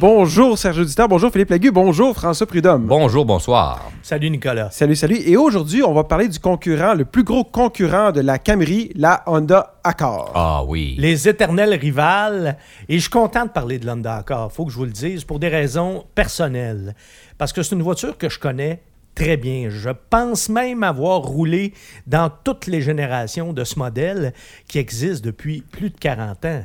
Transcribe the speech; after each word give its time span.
Bonjour 0.00 0.56
Serge 0.56 0.78
Auditeur, 0.78 1.08
bonjour 1.08 1.30
Philippe 1.30 1.50
Lagu, 1.50 1.70
bonjour 1.70 2.14
François 2.14 2.46
Prudhomme. 2.46 2.86
Bonjour, 2.86 3.26
bonsoir. 3.26 3.92
Salut 4.02 4.30
Nicolas. 4.30 4.70
Salut, 4.70 4.96
salut. 4.96 5.18
Et 5.26 5.36
aujourd'hui, 5.36 5.82
on 5.82 5.92
va 5.92 6.04
parler 6.04 6.26
du 6.26 6.38
concurrent, 6.38 6.94
le 6.94 7.04
plus 7.04 7.22
gros 7.22 7.44
concurrent 7.44 8.10
de 8.10 8.22
la 8.22 8.38
Camry, 8.38 8.92
la 8.94 9.22
Honda 9.26 9.74
Accord. 9.84 10.32
Ah 10.34 10.64
oui. 10.66 10.96
Les 10.98 11.28
éternels 11.28 11.74
rivales. 11.74 12.56
Et 12.88 12.94
je 12.94 13.00
suis 13.00 13.10
content 13.10 13.44
de 13.44 13.50
parler 13.50 13.78
de 13.78 13.84
l'Honda 13.84 14.16
Accord, 14.16 14.50
faut 14.50 14.64
que 14.64 14.72
je 14.72 14.78
vous 14.78 14.86
le 14.86 14.90
dise, 14.90 15.24
pour 15.24 15.38
des 15.38 15.48
raisons 15.48 16.06
personnelles. 16.14 16.94
Parce 17.36 17.52
que 17.52 17.62
c'est 17.62 17.74
une 17.74 17.82
voiture 17.82 18.16
que 18.16 18.30
je 18.30 18.38
connais 18.38 18.80
très 19.14 19.36
bien. 19.36 19.68
Je 19.68 19.90
pense 20.08 20.48
même 20.48 20.82
avoir 20.82 21.20
roulé 21.20 21.74
dans 22.06 22.30
toutes 22.42 22.68
les 22.68 22.80
générations 22.80 23.52
de 23.52 23.64
ce 23.64 23.78
modèle 23.78 24.32
qui 24.66 24.78
existe 24.78 25.22
depuis 25.22 25.60
plus 25.60 25.90
de 25.90 25.98
40 25.98 26.44
ans. 26.46 26.62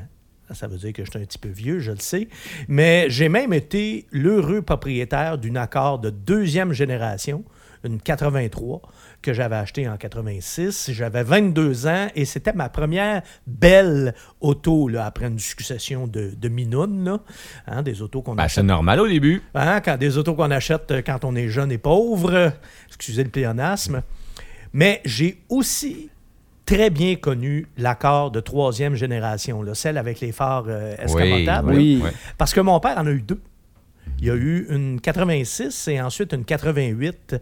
Ça 0.53 0.67
veut 0.67 0.77
dire 0.77 0.93
que 0.93 1.03
je 1.03 1.09
suis 1.09 1.19
un 1.19 1.25
petit 1.25 1.37
peu 1.37 1.49
vieux, 1.49 1.79
je 1.79 1.91
le 1.91 1.99
sais. 1.99 2.27
Mais 2.67 3.07
j'ai 3.09 3.29
même 3.29 3.53
été 3.53 4.05
l'heureux 4.11 4.61
propriétaire 4.61 5.37
d'une 5.37 5.57
Accord 5.57 5.99
de 5.99 6.09
deuxième 6.09 6.71
génération, 6.71 7.43
une 7.83 7.99
83, 7.99 8.81
que 9.21 9.33
j'avais 9.33 9.55
achetée 9.55 9.87
en 9.89 9.97
86. 9.97 10.91
J'avais 10.91 11.23
22 11.23 11.87
ans 11.87 12.07
et 12.15 12.25
c'était 12.25 12.53
ma 12.53 12.69
première 12.69 13.21
belle 13.47 14.13
auto 14.39 14.87
là, 14.87 15.05
après 15.05 15.27
une 15.27 15.39
succession 15.39 16.07
de, 16.07 16.31
de 16.35 16.49
minounes, 16.49 17.03
là. 17.05 17.19
Hein, 17.67 17.81
des 17.81 18.01
autos 18.01 18.21
qu'on 18.21 18.35
Ben, 18.35 18.43
achète 18.43 18.55
c'est 18.55 18.67
normal 18.67 18.99
au 18.99 19.07
début. 19.07 19.41
Hein, 19.55 19.81
quand 19.81 19.97
des 19.97 20.17
autos 20.17 20.35
qu'on 20.35 20.51
achète 20.51 20.91
euh, 20.91 21.01
quand 21.03 21.25
on 21.25 21.35
est 21.35 21.49
jeune 21.49 21.71
et 21.71 21.77
pauvre, 21.77 22.53
excusez 22.87 23.23
le 23.23 23.29
pléonasme. 23.29 24.03
Mais 24.73 25.01
j'ai 25.05 25.41
aussi 25.49 26.09
très 26.65 26.89
bien 26.89 27.15
connu 27.15 27.67
l'accord 27.77 28.31
de 28.31 28.39
troisième 28.39 28.95
génération, 28.95 29.61
là, 29.61 29.75
celle 29.75 29.97
avec 29.97 30.19
les 30.19 30.31
phares 30.31 30.65
euh, 30.67 30.95
escamotables. 30.97 31.73
oui. 31.73 32.01
oui. 32.03 32.09
Parce 32.37 32.53
que 32.53 32.61
mon 32.61 32.79
père 32.79 32.97
en 32.97 33.05
a 33.05 33.11
eu 33.11 33.21
deux. 33.21 33.41
Il 34.19 34.25
y 34.25 34.29
a 34.29 34.35
eu 34.35 34.65
une 34.69 35.01
86 35.01 35.89
et 35.89 35.99
ensuite 35.99 36.31
une 36.31 36.45
88. 36.45 37.35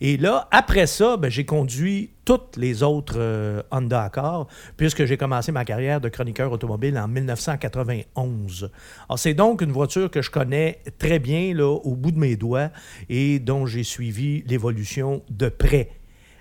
Et 0.00 0.16
là, 0.16 0.48
après 0.52 0.86
ça, 0.86 1.16
ben, 1.16 1.28
j'ai 1.28 1.44
conduit 1.44 2.10
toutes 2.24 2.56
les 2.56 2.84
autres 2.84 3.16
euh, 3.16 3.62
Honda 3.72 4.04
Accord, 4.04 4.46
puisque 4.76 5.04
j'ai 5.06 5.16
commencé 5.16 5.50
ma 5.50 5.64
carrière 5.64 6.00
de 6.00 6.08
chroniqueur 6.08 6.52
automobile 6.52 6.96
en 6.98 7.08
1991. 7.08 8.70
Alors, 9.08 9.18
c'est 9.18 9.34
donc 9.34 9.60
une 9.60 9.72
voiture 9.72 10.10
que 10.10 10.22
je 10.22 10.30
connais 10.30 10.80
très 10.98 11.18
bien 11.18 11.52
là, 11.52 11.68
au 11.68 11.96
bout 11.96 12.12
de 12.12 12.18
mes 12.18 12.36
doigts 12.36 12.70
et 13.08 13.40
dont 13.40 13.66
j'ai 13.66 13.82
suivi 13.82 14.44
l'évolution 14.46 15.22
de 15.30 15.48
près 15.48 15.90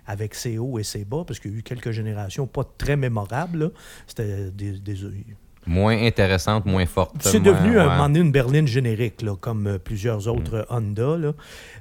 avec 0.10 0.34
ses 0.36 0.58
hauts 0.58 0.80
et 0.80 0.84
ses 0.84 1.06
bas, 1.06 1.24
parce 1.26 1.40
qu'il 1.40 1.52
y 1.52 1.56
a 1.56 1.58
eu 1.60 1.64
quelques 1.64 1.92
générations 1.92 2.48
pas 2.48 2.64
très 2.78 2.96
mémorables. 2.98 3.72
C'était 4.08 4.50
des, 4.52 4.72
des- 4.80 4.96
Moins 5.68 6.02
intéressante, 6.04 6.66
moins 6.66 6.86
forte. 6.86 7.16
c'est 7.20 7.40
devenu 7.42 7.78
un 7.78 7.84
ouais. 7.84 7.92
moment 7.92 8.08
donné 8.08 8.22
une 8.22 8.32
berline 8.32 8.66
générique, 8.68 9.22
là, 9.22 9.36
comme 9.40 9.68
euh, 9.68 9.78
plusieurs 9.78 10.28
autres 10.28 10.56
euh, 10.56 10.64
Honda. 10.70 11.18
là. 11.18 11.34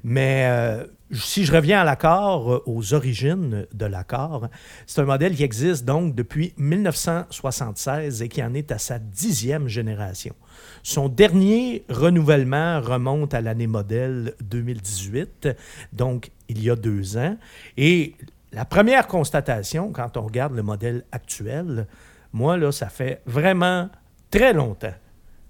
Mais 0.04 0.46
euh, 0.50 0.84
si 1.12 1.44
je 1.46 1.52
reviens 1.52 1.80
à 1.80 1.84
l'accord, 1.84 2.52
euh, 2.52 2.62
aux 2.66 2.92
origines 2.92 3.66
de 3.72 3.86
l'accord, 3.86 4.48
c'est 4.86 5.00
un 5.00 5.04
modèle 5.04 5.34
qui 5.34 5.44
existe 5.44 5.84
donc 5.86 6.14
depuis 6.14 6.52
1976 6.58 8.20
et 8.22 8.28
qui 8.28 8.42
en 8.42 8.52
est 8.54 8.72
à 8.72 8.78
sa 8.78 8.98
dixième 8.98 9.68
génération. 9.68 10.34
Son 10.82 11.08
dernier 11.08 11.84
renouvellement 11.88 12.80
remonte 12.80 13.32
à 13.32 13.40
l'année 13.40 13.66
modèle 13.68 14.34
2018, 14.42 15.48
donc 15.92 16.30
il 16.48 16.62
y 16.62 16.70
a 16.70 16.76
deux 16.76 17.16
ans. 17.16 17.36
Et 17.76 18.14
la 18.52 18.64
première 18.64 19.06
constatation, 19.06 19.92
quand 19.92 20.16
on 20.16 20.22
regarde 20.22 20.54
le 20.54 20.62
modèle 20.62 21.04
actuel, 21.12 21.86
moi, 22.32 22.56
là, 22.56 22.72
ça 22.72 22.88
fait 22.88 23.22
vraiment 23.26 23.88
très 24.30 24.52
longtemps 24.52 24.94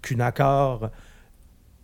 qu'une 0.03 0.21
accord, 0.21 0.91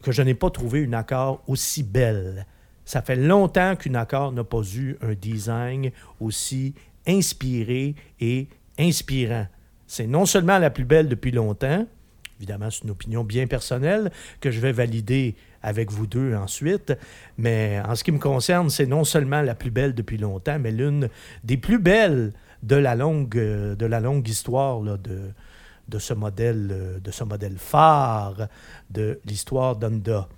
que 0.03 0.13
je 0.13 0.23
n'ai 0.23 0.35
pas 0.35 0.51
trouvé 0.51 0.81
une 0.81 0.95
accord 0.95 1.43
aussi 1.47 1.83
belle. 1.83 2.47
Ça 2.85 3.03
fait 3.03 3.17
longtemps 3.17 3.77
qu'une 3.77 3.97
accord 3.97 4.33
n'a 4.33 4.45
pas 4.45 4.63
eu 4.77 4.97
un 5.01 5.15
design 5.15 5.91
aussi 6.21 6.75
inspiré 7.07 7.95
et 8.21 8.49
inspirant. 8.79 9.47
C'est 9.87 10.07
non 10.07 10.27
seulement 10.27 10.59
la 10.59 10.71
plus 10.71 10.85
belle 10.85 11.09
depuis 11.09 11.31
longtemps, 11.31 11.87
évidemment 12.39 12.71
c'est 12.71 12.85
une 12.85 12.91
opinion 12.91 13.25
bien 13.25 13.47
personnelle 13.47 14.11
que 14.41 14.51
je 14.51 14.61
vais 14.61 14.73
valider 14.73 15.37
avec 15.65 15.91
vous 15.91 16.07
deux 16.07 16.35
ensuite, 16.35 16.93
mais 17.39 17.81
en 17.89 17.95
ce 17.97 18.05
qui 18.05 18.13
me 18.13 18.19
concerne, 18.19 18.71
c'est 18.71 18.87
non 18.87 19.03
seulement 19.03 19.43
la 19.43 19.55
plus 19.55 19.71
belle 19.71 19.95
depuis 19.95 20.19
longtemps, 20.19 20.59
mais 20.61 20.71
l'une 20.71 21.09
des 21.43 21.57
plus 21.57 21.79
belles 21.79 22.33
de 22.63 22.77
la 22.77 22.95
longue, 22.95 23.37
euh, 23.37 23.75
de 23.75 23.87
la 23.87 24.01
longue 24.01 24.29
histoire 24.29 24.81
de, 24.83 25.99
ce 25.99 26.15
modèle, 26.15 26.69
euh, 26.71 27.01
de 27.01 27.11
ce 27.11 27.25
modèle 27.25 27.57
phare 27.59 28.49
de 28.91 29.21
l'histoire 29.25 29.77
d'Honda. 29.77 30.29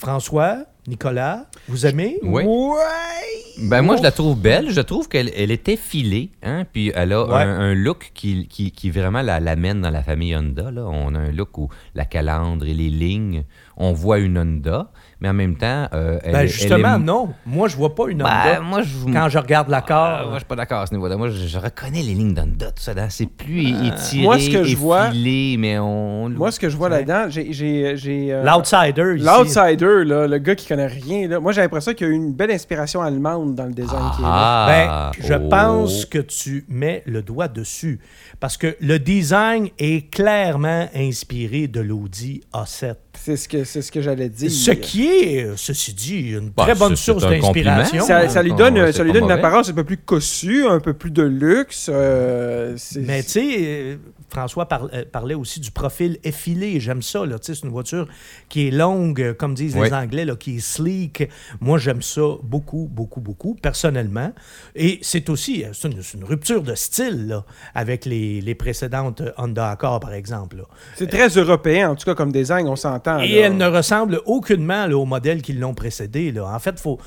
François, 0.00 0.64
Nicolas, 0.88 1.44
vous 1.68 1.84
aimez? 1.84 2.18
Oui. 2.22 2.42
Ouais! 2.42 3.68
Ben, 3.68 3.82
moi, 3.82 3.98
je 3.98 4.02
la 4.02 4.10
trouve 4.10 4.40
belle. 4.40 4.70
Je 4.70 4.80
trouve 4.80 5.10
qu'elle 5.10 5.30
elle 5.36 5.50
est 5.50 5.68
effilée. 5.68 6.30
Hein? 6.42 6.64
Puis 6.72 6.90
elle 6.94 7.12
a 7.12 7.26
Ouais. 7.26 7.34
un, 7.42 7.60
un 7.60 7.74
look 7.74 8.10
qui, 8.14 8.48
qui, 8.48 8.70
qui 8.72 8.88
vraiment 8.90 9.20
la- 9.20 9.40
l'amène 9.40 9.82
dans 9.82 9.90
la 9.90 10.02
famille 10.02 10.34
Honda. 10.34 10.70
Là. 10.70 10.86
On 10.86 11.14
a 11.14 11.18
un 11.18 11.32
look 11.32 11.58
où 11.58 11.68
la 11.94 12.06
calandre 12.06 12.64
et 12.66 12.72
les 12.72 12.88
lignes, 12.88 13.44
on 13.76 13.92
voit 13.92 14.20
une 14.20 14.38
Honda, 14.38 14.90
mais 15.20 15.28
en 15.28 15.34
même 15.34 15.56
temps, 15.56 15.86
euh, 15.92 16.18
elle, 16.22 16.32
Ben, 16.32 16.38
elle 16.40 16.48
justement, 16.48 16.96
est- 16.96 16.98
non. 16.98 17.28
Moi, 17.46 17.68
je 17.68 17.76
vois 17.76 17.94
pas 17.94 18.08
une 18.08 18.18
Ben, 18.18 18.24
Honda 18.24 18.60
moi, 18.60 18.82
je... 18.82 19.12
quand 19.12 19.28
je 19.28 19.38
regarde 19.38 19.66
Ah, 19.68 19.72
l'accord. 19.72 20.20
moi, 20.26 20.32
je 20.34 20.38
suis 20.38 20.44
pas 20.46 20.56
d'accord 20.56 20.80
à 20.80 20.86
ce 20.86 20.94
niveau-là. 20.94 21.16
Moi, 21.16 21.28
je, 21.28 21.46
je 21.46 21.58
reconnais 21.58 22.02
les 22.02 22.14
lignes 22.14 22.34
d'Honda, 22.34 22.66
tout 22.72 22.82
ça. 22.82 22.94
là. 22.94 23.10
C'est 23.10 23.26
plus 23.26 23.68
étiré, 23.86 24.22
Moi, 24.22 24.38
ce 24.38 24.50
que 24.50 24.64
je 24.64 24.76
vois- 24.76 25.08
effilé, 25.08 25.56
mais 25.58 25.78
on... 25.78 26.28
Moi, 26.30 26.50
ce 26.50 26.58
que 26.60 26.68
je 26.68 26.76
vois 26.76 26.88
là-dedans, 26.88 27.26
j'ai. 27.28 27.52
j'ai, 27.52 27.96
j'ai, 27.96 28.32
euh, 28.32 28.44
L'outsider 28.44 29.16
ici. 29.16 29.24
L'outsider, 29.26 30.04
là, 30.04 30.26
le 30.26 30.38
gars 30.38 30.54
qui 30.54 30.66
connaît 30.66 30.86
rien, 30.86 31.28
là, 31.28 31.40
moi 31.40 31.52
j'ai 31.52 31.60
l'impression 31.60 31.92
qu'il 31.94 32.06
y 32.06 32.10
a 32.10 32.12
eu 32.12 32.16
une 32.16 32.32
belle 32.32 32.50
inspiration 32.50 33.02
allemande 33.02 33.54
dans 33.54 33.66
le 33.66 33.72
design 33.72 34.02
qui 34.16 34.22
est 34.22 34.24
là. 34.24 34.30
Ah, 34.32 35.10
Ben, 35.18 35.26
je 35.26 35.34
oh. 35.34 35.48
pense 35.48 36.04
que 36.06 36.18
tu 36.18 36.64
mets 36.68 37.02
le 37.06 37.22
doigt 37.22 37.48
dessus. 37.48 38.00
Parce 38.40 38.56
que 38.56 38.74
le 38.80 38.98
design 38.98 39.68
est 39.78 40.10
clairement 40.10 40.88
inspiré 40.94 41.68
de 41.68 41.80
l'Audi 41.80 42.40
A7. 42.54 42.94
C'est 43.18 43.36
ce 43.36 43.48
que, 43.48 43.64
c'est 43.64 43.82
ce 43.82 43.92
que 43.92 44.00
j'allais 44.00 44.30
dire. 44.30 44.50
Ce 44.50 44.70
qui 44.70 45.04
est, 45.08 45.46
ceci 45.56 45.92
dit, 45.92 46.30
une 46.30 46.48
Bah, 46.48 46.62
très 46.62 46.74
bonne 46.74 46.96
source 46.96 47.22
d'inspiration. 47.28 48.02
Ça, 48.06 48.28
ça 48.30 48.42
lui 48.42 48.52
Ah, 48.54 48.56
donne, 48.56 48.78
ouais, 48.78 48.92
ça 48.92 49.02
lui 49.04 49.12
pas 49.12 49.18
donne 49.18 49.24
une 49.28 49.32
apparence 49.38 49.68
un 49.68 49.74
peu 49.74 49.84
plus 49.84 49.98
cossue, 49.98 50.64
un 50.66 50.80
peu 50.80 50.94
plus 50.94 51.10
de 51.10 51.22
luxe. 51.22 51.90
euh, 51.92 52.78
Mais 52.96 53.22
tu 53.22 53.28
sais, 53.28 53.56
euh, 53.58 53.96
François 54.30 54.66
par- 54.66 54.88
euh, 54.94 55.04
parlait 55.10 55.34
aussi 55.34 55.60
du 55.60 55.70
profil 55.70 56.18
effilé. 56.24 56.80
J'aime 56.80 57.02
ça. 57.02 57.26
là. 57.26 57.38
Tu 57.38 57.46
sais, 57.46 57.54
C'est 57.60 57.66
une 57.66 57.72
voiture 57.72 58.08
qui 58.48 58.68
est 58.68 58.70
longue, 58.70 59.34
comme 59.34 59.52
disent 59.54 59.76
Oui. 59.76 59.88
les 59.88 59.92
Anglais, 59.92 60.24
là, 60.24 60.36
qui 60.36 60.56
est 60.56 60.60
sleek. 60.60 61.28
Moi, 61.60 61.76
j'aime 61.78 62.00
ça 62.00 62.22
beaucoup, 62.42 62.88
beaucoup, 62.90 63.20
beaucoup, 63.20 63.54
personnellement. 63.60 64.32
Et 64.74 64.98
c'est 65.02 65.28
aussi 65.28 65.64
une, 65.84 66.00
une 66.14 66.24
rupture 66.24 66.62
de 66.62 66.74
style 66.74 67.26
là, 67.26 67.44
avec 67.74 68.06
les, 68.06 68.29
les 68.40 68.54
précédentes 68.54 69.22
Honda 69.36 69.70
Accord, 69.70 70.00
par 70.00 70.12
exemple. 70.12 70.64
c'est 70.94 71.08
très 71.08 71.28
européen, 71.28 71.90
en 71.90 71.94
tout 71.96 72.04
cas, 72.04 72.14
comme 72.14 72.30
design, 72.32 72.68
on 72.68 72.76
s'entend. 72.76 73.20
Et 73.20 73.28
là. 73.28 73.46
elle 73.46 73.56
ne 73.56 73.66
ressemble 73.66 74.20
aucunement 74.26 74.86
là, 74.86 74.96
aux 74.96 75.04
modèles 75.04 75.42
qui 75.42 75.54
l'ont 75.54 75.74
précédé. 75.74 76.30
là. 76.30 76.46
En 76.54 76.58
fait, 76.58 76.78
faut, 76.78 76.98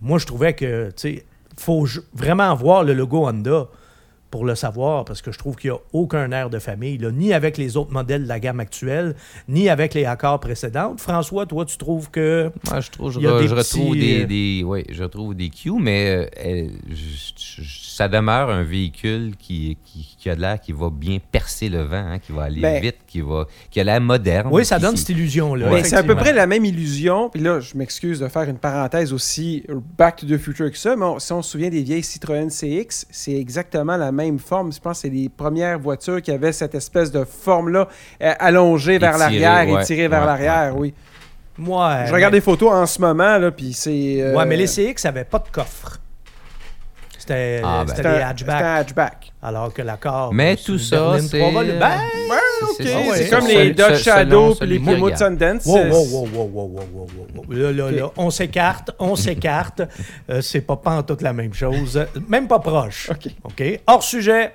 moi, 0.00 0.18
je 0.18 0.26
trouvais 0.26 0.52
que, 0.52 0.88
tu 0.88 0.94
sais, 0.96 1.24
faut 1.56 1.86
vraiment 2.14 2.54
voir 2.54 2.84
le 2.84 2.94
logo 2.94 3.26
Honda 3.26 3.66
pour 4.30 4.44
le 4.44 4.54
savoir, 4.54 5.04
parce 5.04 5.22
que 5.22 5.32
je 5.32 5.38
trouve 5.38 5.56
qu'il 5.56 5.70
n'y 5.70 5.76
a 5.76 5.80
aucun 5.92 6.30
air 6.32 6.50
de 6.50 6.58
famille, 6.58 6.98
là, 6.98 7.10
ni 7.10 7.32
avec 7.32 7.56
les 7.56 7.76
autres 7.76 7.92
modèles 7.92 8.24
de 8.24 8.28
la 8.28 8.38
gamme 8.40 8.60
actuelle, 8.60 9.14
ni 9.48 9.68
avec 9.70 9.94
les 9.94 10.04
accords 10.04 10.38
précédentes. 10.40 11.00
François, 11.00 11.46
toi, 11.46 11.64
tu 11.64 11.78
trouves 11.78 12.10
que... 12.10 12.50
Moi, 12.70 12.80
je 12.80 12.90
trouve, 12.90 13.12
je, 13.12 13.20
re- 13.20 13.40
des 13.40 13.48
je 13.48 13.54
retrouve 13.54 13.92
petits, 13.96 13.98
des, 13.98 14.22
euh, 14.22 14.26
des- 14.26 14.64
ouais, 14.64 14.84
je 14.90 15.02
retrouve 15.02 15.34
des 15.34 15.48
cues, 15.48 15.72
mais 15.80 16.06
euh, 16.10 16.26
elle- 16.36 16.70
je- 16.90 17.62
je- 17.62 17.88
ça 17.96 18.06
demeure 18.08 18.50
un 18.50 18.62
véhicule 18.62 19.32
qui, 19.38 19.78
qui, 19.84 20.14
qui 20.18 20.28
a 20.30 20.36
de 20.36 20.40
l'air 20.42 20.60
qui 20.60 20.72
va 20.72 20.90
bien 20.90 21.18
percer 21.32 21.68
le 21.70 21.82
vent, 21.82 21.96
hein, 22.12 22.18
qui 22.18 22.32
va 22.32 22.42
aller 22.44 22.60
Ben- 22.60 22.82
vite, 22.82 22.98
qui 23.06 23.22
va, 23.22 23.46
qui 23.70 23.80
a 23.80 23.84
l'air 23.84 24.00
moderne. 24.00 24.48
Oui, 24.52 24.64
ça 24.64 24.78
donne 24.78 24.96
cette 24.96 25.08
illusion-là. 25.08 25.70
Mais 25.70 25.84
c'est 25.84 25.96
à 25.96 26.02
peu 26.02 26.14
près 26.14 26.32
la 26.34 26.46
même 26.46 26.64
illusion. 26.66 27.30
Puis 27.30 27.40
là, 27.42 27.60
je 27.60 27.76
m'excuse 27.76 28.20
de 28.20 28.28
faire 28.28 28.42
une 28.48 28.58
parenthèse 28.58 29.12
aussi 29.12 29.64
back 29.96 30.16
to 30.16 30.26
the 30.26 30.36
future 30.36 30.70
que 30.70 30.76
ça, 30.78 30.94
mais 30.96 31.04
on- 31.06 31.18
si 31.18 31.32
on 31.32 31.40
se 31.40 31.50
souvient 31.50 31.70
des 31.70 31.82
vieilles 31.82 32.02
Citroën 32.04 32.50
CX, 32.50 33.06
c'est 33.10 33.32
exactement 33.34 33.96
la 33.96 34.12
même 34.12 34.17
forme. 34.38 34.72
Je 34.72 34.80
pense 34.80 34.98
que 34.98 35.08
c'est 35.08 35.14
les 35.14 35.28
premières 35.28 35.78
voitures 35.78 36.20
qui 36.22 36.30
avaient 36.30 36.52
cette 36.52 36.74
espèce 36.74 37.10
de 37.12 37.24
forme-là 37.24 37.88
euh, 38.22 38.32
allongée 38.38 38.98
vers 38.98 39.16
l'arrière, 39.18 39.68
ouais. 39.68 39.82
étirée 39.82 40.08
vers 40.08 40.20
Ouais, 40.20 40.26
l'arrière, 40.26 40.74
ouais. 40.74 40.80
oui. 40.80 40.94
Moi, 41.56 42.04
Je 42.06 42.12
regarde 42.12 42.34
des 42.34 42.40
photos 42.40 42.72
en 42.72 42.86
ce 42.86 43.00
moment, 43.00 43.36
là, 43.38 43.50
puis 43.50 43.72
c'est... 43.72 44.18
euh, 44.20 44.34
Ouais, 44.34 44.46
mais 44.46 44.56
les 44.56 44.66
CX 44.66 44.94
n'avaient 45.04 45.24
pas 45.24 45.38
de 45.40 45.48
coffre. 45.50 45.98
C'était 47.18 47.60
Ah, 47.64 47.84
ben. 47.86 47.94
des 47.94 48.06
un- 48.06 48.12
hatchbacks. 48.28 48.56
c'était 48.56 48.64
un 48.68 48.74
hatchback. 48.76 49.32
Alors 49.42 49.72
que 49.74 49.82
l'accord... 49.82 50.32
Mais 50.32 50.56
tout 50.56 50.78
ça, 50.78 51.16
c'est-. 51.20 51.38
Ben, 51.38 51.52
Ouais, 51.56 52.36
ok. 52.62 52.74
c'est- 52.78 52.92
Ah 52.94 52.98
ouais. 53.10 53.16
C'est 53.18 53.28
comme 53.30 53.46
les 53.46 53.74
selon 53.76 53.96
Shadow 53.96 54.54
celui 54.54 54.72
les 54.72 54.78
Plymouth 54.84 55.02
regarde. 55.04 55.18
Sundance. 55.18 55.66
Wow, 55.66 55.76
c'est- 55.76 55.90
wow, 55.90 56.04
wow, 56.04 56.26
wow, 56.26 56.28
wow, 56.34 56.70
wow, 56.72 56.88
wow, 56.94 57.08
wow. 57.36 57.44
Là, 57.52 57.72
là, 57.72 57.90
là, 57.90 58.10
on 58.16 58.30
s'écarte, 58.30 58.90
on 58.98 59.16
s'écarte. 59.16 59.82
Euh, 60.30 60.40
c'est 60.42 60.60
pas 60.60 60.76
pas 60.76 60.92
en 60.98 61.02
toute 61.02 61.22
la 61.22 61.32
même 61.32 61.54
chose. 61.54 62.04
Même 62.28 62.46
pas 62.48 62.58
proche. 62.58 63.10
OK. 63.44 63.80
Hors 63.86 64.02
sujet. 64.02 64.52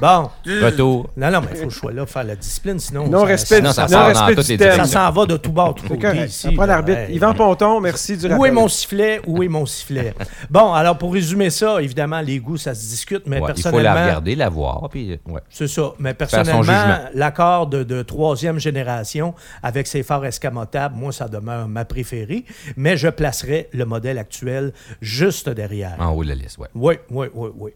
Bon. 0.00 0.30
Retour. 0.46 1.10
Non, 1.16 1.30
non, 1.30 1.40
mais 1.40 1.48
il 1.52 1.56
faut 1.58 1.66
que 1.68 1.72
je 1.72 1.78
sois 1.78 1.92
là 1.92 2.06
faire 2.06 2.24
la 2.24 2.36
discipline, 2.36 2.78
sinon. 2.78 3.06
Non 3.06 3.20
ça- 3.20 3.26
respect, 3.26 3.62
ça 3.64 4.84
s'en 4.86 5.10
va 5.10 5.26
de 5.26 5.36
tout 5.36 5.52
bord, 5.52 5.74
tout 5.74 5.84
C'est 5.88 5.98
côté 5.98 6.24
ici. 6.26 6.54
Là. 6.54 6.66
l'arbitre. 6.66 7.10
Yvan 7.10 7.34
Ponton, 7.34 7.80
merci 7.80 8.16
du 8.16 8.26
rappel. 8.26 8.38
Où 8.40 8.46
est 8.46 8.50
mon 8.50 8.68
sifflet? 8.68 9.20
Où 9.26 9.42
est 9.42 9.48
mon 9.48 9.66
sifflet? 9.66 10.14
bon, 10.50 10.72
alors 10.72 10.98
pour 10.98 11.12
résumer 11.12 11.50
ça, 11.50 11.80
évidemment, 11.80 12.20
les 12.20 12.38
goûts, 12.38 12.56
ça 12.56 12.74
se 12.74 12.80
discute, 12.80 13.22
mais 13.26 13.36
Ouais, 13.36 13.42
il 13.42 13.56
faut 13.56 13.62
personnellement. 13.62 13.94
la 13.94 14.04
regarder, 14.06 14.34
la 14.34 14.48
voir, 14.48 14.88
puis. 14.90 15.18
C'est 15.50 15.68
ça. 15.68 15.92
Mais 15.98 16.14
personnellement, 16.14 16.62
jugement. 16.62 16.98
L'accord 17.26 17.66
de, 17.66 17.82
de 17.82 18.02
troisième 18.02 18.60
génération 18.60 19.34
avec 19.62 19.88
ses 19.88 20.04
phares 20.04 20.24
escamotables, 20.26 20.94
moi, 20.94 21.10
ça 21.10 21.26
demeure 21.26 21.66
ma 21.66 21.84
préférée. 21.84 22.44
Mais 22.76 22.96
je 22.96 23.08
placerai 23.08 23.68
le 23.72 23.84
modèle 23.84 24.18
actuel 24.18 24.72
juste 25.00 25.48
derrière. 25.48 25.96
en 25.98 26.12
haut 26.12 26.22
de 26.22 26.28
la 26.28 26.36
liste. 26.36 26.58
Oui, 26.74 26.94
oui, 27.10 27.26
oui, 27.34 27.48
oui. 27.56 27.70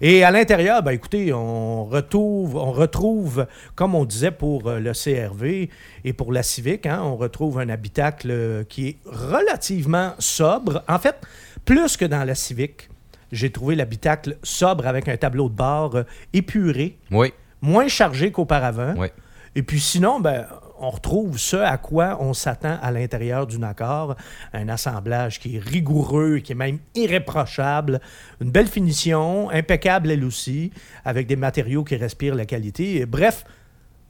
Et 0.00 0.22
à 0.22 0.30
l'intérieur, 0.30 0.82
ben, 0.84 0.92
écoutez, 0.92 1.32
on 1.32 1.84
retrouve, 1.84 2.54
on 2.54 2.70
retrouve, 2.70 3.46
comme 3.74 3.96
on 3.96 4.04
disait 4.04 4.30
pour 4.30 4.68
euh, 4.68 4.78
le 4.78 4.92
CRV 4.92 5.68
et 6.04 6.12
pour 6.12 6.32
la 6.32 6.44
Civic, 6.44 6.86
hein, 6.86 7.00
on 7.02 7.16
retrouve 7.16 7.58
un 7.58 7.68
habitacle 7.68 8.28
euh, 8.30 8.62
qui 8.62 8.88
est 8.88 8.96
relativement 9.06 10.12
sobre. 10.20 10.84
En 10.88 11.00
fait, 11.00 11.16
plus 11.64 11.96
que 11.96 12.04
dans 12.04 12.22
la 12.22 12.36
Civic, 12.36 12.88
j'ai 13.32 13.50
trouvé 13.50 13.74
l'habitacle 13.74 14.36
sobre 14.42 14.86
avec 14.86 15.08
un 15.08 15.16
tableau 15.16 15.48
de 15.48 15.54
bord 15.54 15.96
euh, 15.96 16.02
épuré, 16.32 16.98
Oui, 17.10 17.32
moins 17.62 17.88
chargé 17.88 18.30
qu'auparavant. 18.30 18.94
oui. 18.98 19.08
Et 19.54 19.62
puis 19.62 19.80
sinon, 19.80 20.18
ben, 20.18 20.46
on 20.80 20.90
retrouve 20.90 21.38
ce 21.38 21.56
à 21.56 21.76
quoi 21.76 22.16
on 22.20 22.32
s'attend 22.32 22.78
à 22.80 22.90
l'intérieur 22.90 23.46
d'une 23.46 23.64
accord. 23.64 24.16
Un 24.52 24.68
assemblage 24.68 25.38
qui 25.38 25.56
est 25.56 25.58
rigoureux, 25.58 26.38
qui 26.38 26.52
est 26.52 26.56
même 26.56 26.78
irréprochable. 26.94 28.00
Une 28.40 28.50
belle 28.50 28.66
finition, 28.66 29.50
impeccable 29.50 30.10
elle 30.10 30.24
aussi, 30.24 30.72
avec 31.04 31.26
des 31.26 31.36
matériaux 31.36 31.84
qui 31.84 31.96
respirent 31.96 32.34
la 32.34 32.46
qualité. 32.46 32.96
Et 32.96 33.06
bref, 33.06 33.44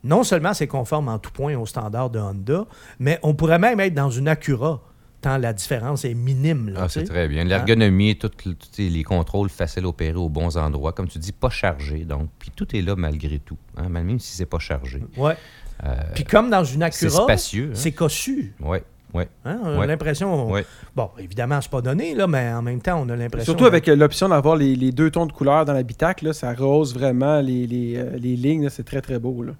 non 0.05 0.23
seulement 0.23 0.55
c'est 0.55 0.69
conforme 0.69 1.09
en 1.09 1.19
tout 1.19 1.33
point 1.33 1.57
aux 1.57 1.67
standards 1.67 2.11
de 2.11 2.21
Honda, 2.21 2.67
mais 2.99 3.19
on 3.23 3.35
pourrait 3.35 3.59
même 3.59 3.81
être 3.81 3.95
dans 3.95 4.11
une 4.11 4.29
Acura, 4.29 4.81
tant 5.23 5.39
la 5.39 5.53
différence 5.55 6.05
est 6.05 6.13
minime. 6.15 6.69
là, 6.71 6.81
Ah, 6.83 6.89
c'est 6.91 7.05
très 7.05 7.29
bien. 7.29 7.45
L'ergonomie, 7.45 8.17
tous 8.19 8.31
les 8.79 9.03
contrôles 9.05 9.49
faciles 9.49 9.85
à 9.85 9.89
opérer 9.89 10.17
aux 10.19 10.29
bons 10.29 10.57
endroits. 10.59 10.93
Comme 10.93 11.09
tu 11.09 11.19
dis, 11.19 11.33
pas 11.33 11.49
chargé. 11.51 12.05
Donc, 12.05 12.29
puis 12.39 12.51
tout 12.55 12.77
est 12.77 12.83
là 12.83 12.95
malgré 12.97 13.39
tout. 13.39 13.57
hein, 13.79 13.89
même 13.89 14.19
si 14.19 14.37
c'est 14.37 14.47
pas 14.47 14.59
chargé. 14.59 15.03
Ouais. 15.17 15.37
Euh, 15.85 15.95
Puis 16.15 16.25
comme 16.25 16.51
dans 16.51 16.63
une 16.65 16.81
c'est 16.93 17.07
Acura, 17.07 17.23
spacieux. 17.25 17.69
hein. 17.73 17.75
c'est 17.77 17.93
cossu. 17.93 18.55
Oui, 18.61 18.79
oui. 19.15 19.25
Hein? 19.45 19.59
On 19.65 19.67
a 19.77 19.79
Ouais. 19.81 19.87
l'impression... 19.87 20.51
Ouais. 20.51 20.65
Bon, 20.95 21.11
évidemment, 21.19 21.61
c'est 21.61 21.71
pas 21.71 21.81
donné, 21.81 22.15
là, 22.15 22.27
mais 22.27 22.53
en 22.53 22.63
même 22.63 22.81
temps, 22.81 23.01
on 23.05 23.09
a 23.09 23.17
l'impression... 23.17 23.47
Surtout 23.53 23.65
avec 23.67 23.89
euh, 23.89 23.97
l'option 23.97 24.29
d'avoir 24.29 24.55
les, 24.57 24.77
les 24.77 24.93
deux 24.93 25.11
tons 25.11 25.27
de 25.27 25.33
couleur 25.33 25.65
dans 25.65 25.73
l'habitacle, 25.73 26.27
là, 26.27 26.33
ça 26.33 26.53
rehausse 26.53 26.95
vraiment 26.95 27.41
les, 27.41 27.67
les, 27.67 27.97
euh, 27.97 28.17
les 28.17 28.37
lignes. 28.37 28.65
là, 28.65 28.71
C'est 28.71 28.85
très, 28.85 29.01
très 29.01 29.19
beau. 29.19 29.43
Là. 29.43 29.53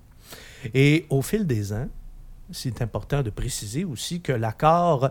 Et 0.75 1.07
au 1.11 1.23
fil 1.23 1.47
des 1.47 1.73
ans, 1.73 1.89
c'est 2.53 2.83
important 2.83 3.23
de 3.23 3.31
préciser 3.31 3.85
aussi 3.85 4.21
que 4.21 4.33
l'accord 4.33 5.11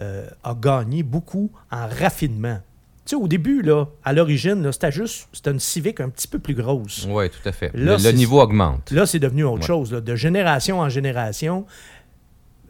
euh, 0.00 0.28
a 0.44 0.54
gagné 0.54 1.02
beaucoup 1.02 1.50
en 1.70 1.86
raffinement. 1.88 2.58
Tu 3.04 3.16
sais, 3.16 3.16
au 3.16 3.28
début, 3.28 3.62
là, 3.62 3.86
à 4.04 4.12
l'origine, 4.12 4.70
c'était 4.72 4.92
juste 4.92 5.28
c'était 5.32 5.50
une 5.50 5.58
Civic 5.60 6.00
un 6.00 6.08
petit 6.08 6.28
peu 6.28 6.38
plus 6.38 6.54
grosse. 6.54 7.06
Oui, 7.10 7.28
tout 7.30 7.46
à 7.48 7.52
fait. 7.52 7.70
Là, 7.74 7.96
le, 7.98 8.10
niveau 8.12 8.40
augmente. 8.40 8.90
Là, 8.90 9.06
c'est 9.06 9.18
devenu 9.18 9.44
autre 9.44 9.60
Ouais. 9.60 9.66
chose. 9.66 9.92
là. 9.92 10.00
De 10.00 10.14
génération 10.16 10.80
en 10.80 10.88
génération, 10.88 11.66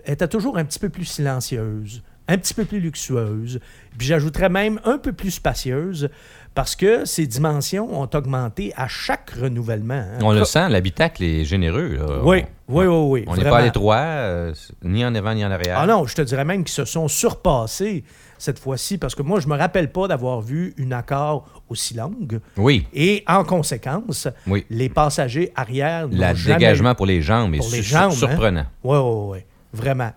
elle 0.04 0.14
était 0.14 0.28
toujours 0.28 0.56
un 0.56 0.64
petit 0.64 0.78
peu 0.78 0.88
plus 0.88 1.04
silencieuse, 1.04 2.02
un 2.28 2.38
petit 2.38 2.54
peu 2.54 2.64
plus 2.64 2.80
luxueuse. 2.80 3.60
Puis 3.98 4.06
j'ajouterais 4.06 4.48
même 4.48 4.80
un 4.84 4.98
peu 4.98 5.12
plus 5.12 5.32
spacieuse 5.32 6.08
parce 6.55 6.75
que 6.76 7.05
ses 7.05 7.26
dimensions 7.26 7.88
ont 8.00 8.08
augmenté 8.12 8.73
à 8.76 8.88
chaque 8.88 9.31
renouvellement. 9.31 9.94
hein. 9.94 10.19
On 10.23 10.32
le 10.32 10.44
sent, 10.44 10.69
l'habitacle 10.69 11.23
est 11.23 11.44
généreux. 11.44 11.97
là. 11.97 12.23
Oui, 12.25 12.44
On- 12.69 12.79
oui, 12.79 12.87
oui, 12.87 13.06
oui. 13.20 13.25
On 13.29 13.37
n'est 13.37 13.44
pas 13.44 13.58
à 13.58 13.62
l'étroit, 13.62 13.97
euh, 13.97 14.52
ni 14.82 15.05
en 15.05 15.14
avant 15.14 15.35
ni 15.35 15.44
en 15.44 15.50
arrière. 15.50 15.79
Ah 15.79 15.87
non, 15.87 16.06
je 16.06 16.14
te 16.14 16.23
dirais 16.23 16.44
même 16.44 16.64
qu'ils 16.64 16.75
se 16.75 16.85
sont 16.85 17.08
surpassés 17.08 18.05
cette 18.38 18.58
fois-ci 18.58 18.99
parce 18.99 19.14
que 19.14 19.23
moi, 19.23 19.38
je 19.41 19.49
me 19.49 19.56
rappelle 19.56 19.93
pas 19.93 20.08
d'avoir 20.08 20.41
vu 20.41 20.75
une 20.76 20.93
accord 20.93 21.47
aussi 21.69 21.94
longue. 21.94 22.41
Oui, 22.56 22.87
Et 22.94 23.23
en 23.29 23.44
conséquence, 23.44 24.29
oui. 24.47 24.64
les 24.70 24.88
passagers 24.88 25.52
arrière 25.55 26.08
Le 26.08 26.44
dégagement 26.47 26.94
pour 26.94 27.06
les 27.06 27.23
jambes 27.23 27.55
est 27.55 27.73
les 27.73 27.82
jambes, 27.82 28.12
hein. 28.12 28.17
surprenant. 28.17 28.67
Oui, 28.82 28.99
oui, 28.99 29.25
oui. 29.32 29.38
Vraiment. 29.73 30.11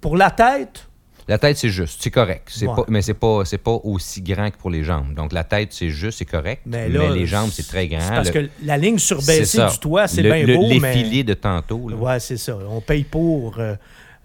Pour 0.00 0.16
la 0.16 0.30
tête, 0.30 0.88
La 1.28 1.38
tête, 1.38 1.56
c'est 1.56 1.70
juste, 1.70 2.00
c'est 2.02 2.10
correct. 2.10 2.48
C'est 2.52 2.68
Ouais. 2.68 2.74
pas, 2.76 2.84
mais 2.88 3.02
c'est 3.02 3.14
pas, 3.14 3.44
c'est 3.44 3.58
pas 3.58 3.78
aussi 3.82 4.22
grand 4.22 4.48
que 4.50 4.56
pour 4.58 4.70
les 4.70 4.84
jambes. 4.84 5.12
Donc 5.14 5.32
la 5.32 5.42
tête, 5.42 5.72
c'est 5.72 5.90
juste, 5.90 6.18
c'est 6.18 6.24
correct. 6.24 6.62
mais 6.66 6.88
les 6.88 7.26
jambes, 7.26 7.50
c'est 7.52 7.66
très 7.66 7.88
grand. 7.88 7.98
parce 8.08 8.32
Le- 8.32 8.42
que 8.46 8.50
la 8.64 8.76
ligne 8.78 8.98
surbaissée 8.98 9.58
du 9.66 9.78
toit, 9.80 10.06
c'est 10.06 10.22
Le- 10.22 10.32
bien 10.32 10.56
beau, 10.56 10.68
Les 10.68 10.78
mais... 10.78 10.92
filets 10.92 11.24
de 11.24 11.34
tantôt. 11.34 11.88
là. 11.88 11.96
Ouais, 11.96 12.20
c'est 12.20 12.36
ça. 12.36 12.56
On 12.70 12.80
paye 12.80 13.02
pour 13.04 13.58
euh, 13.58 13.74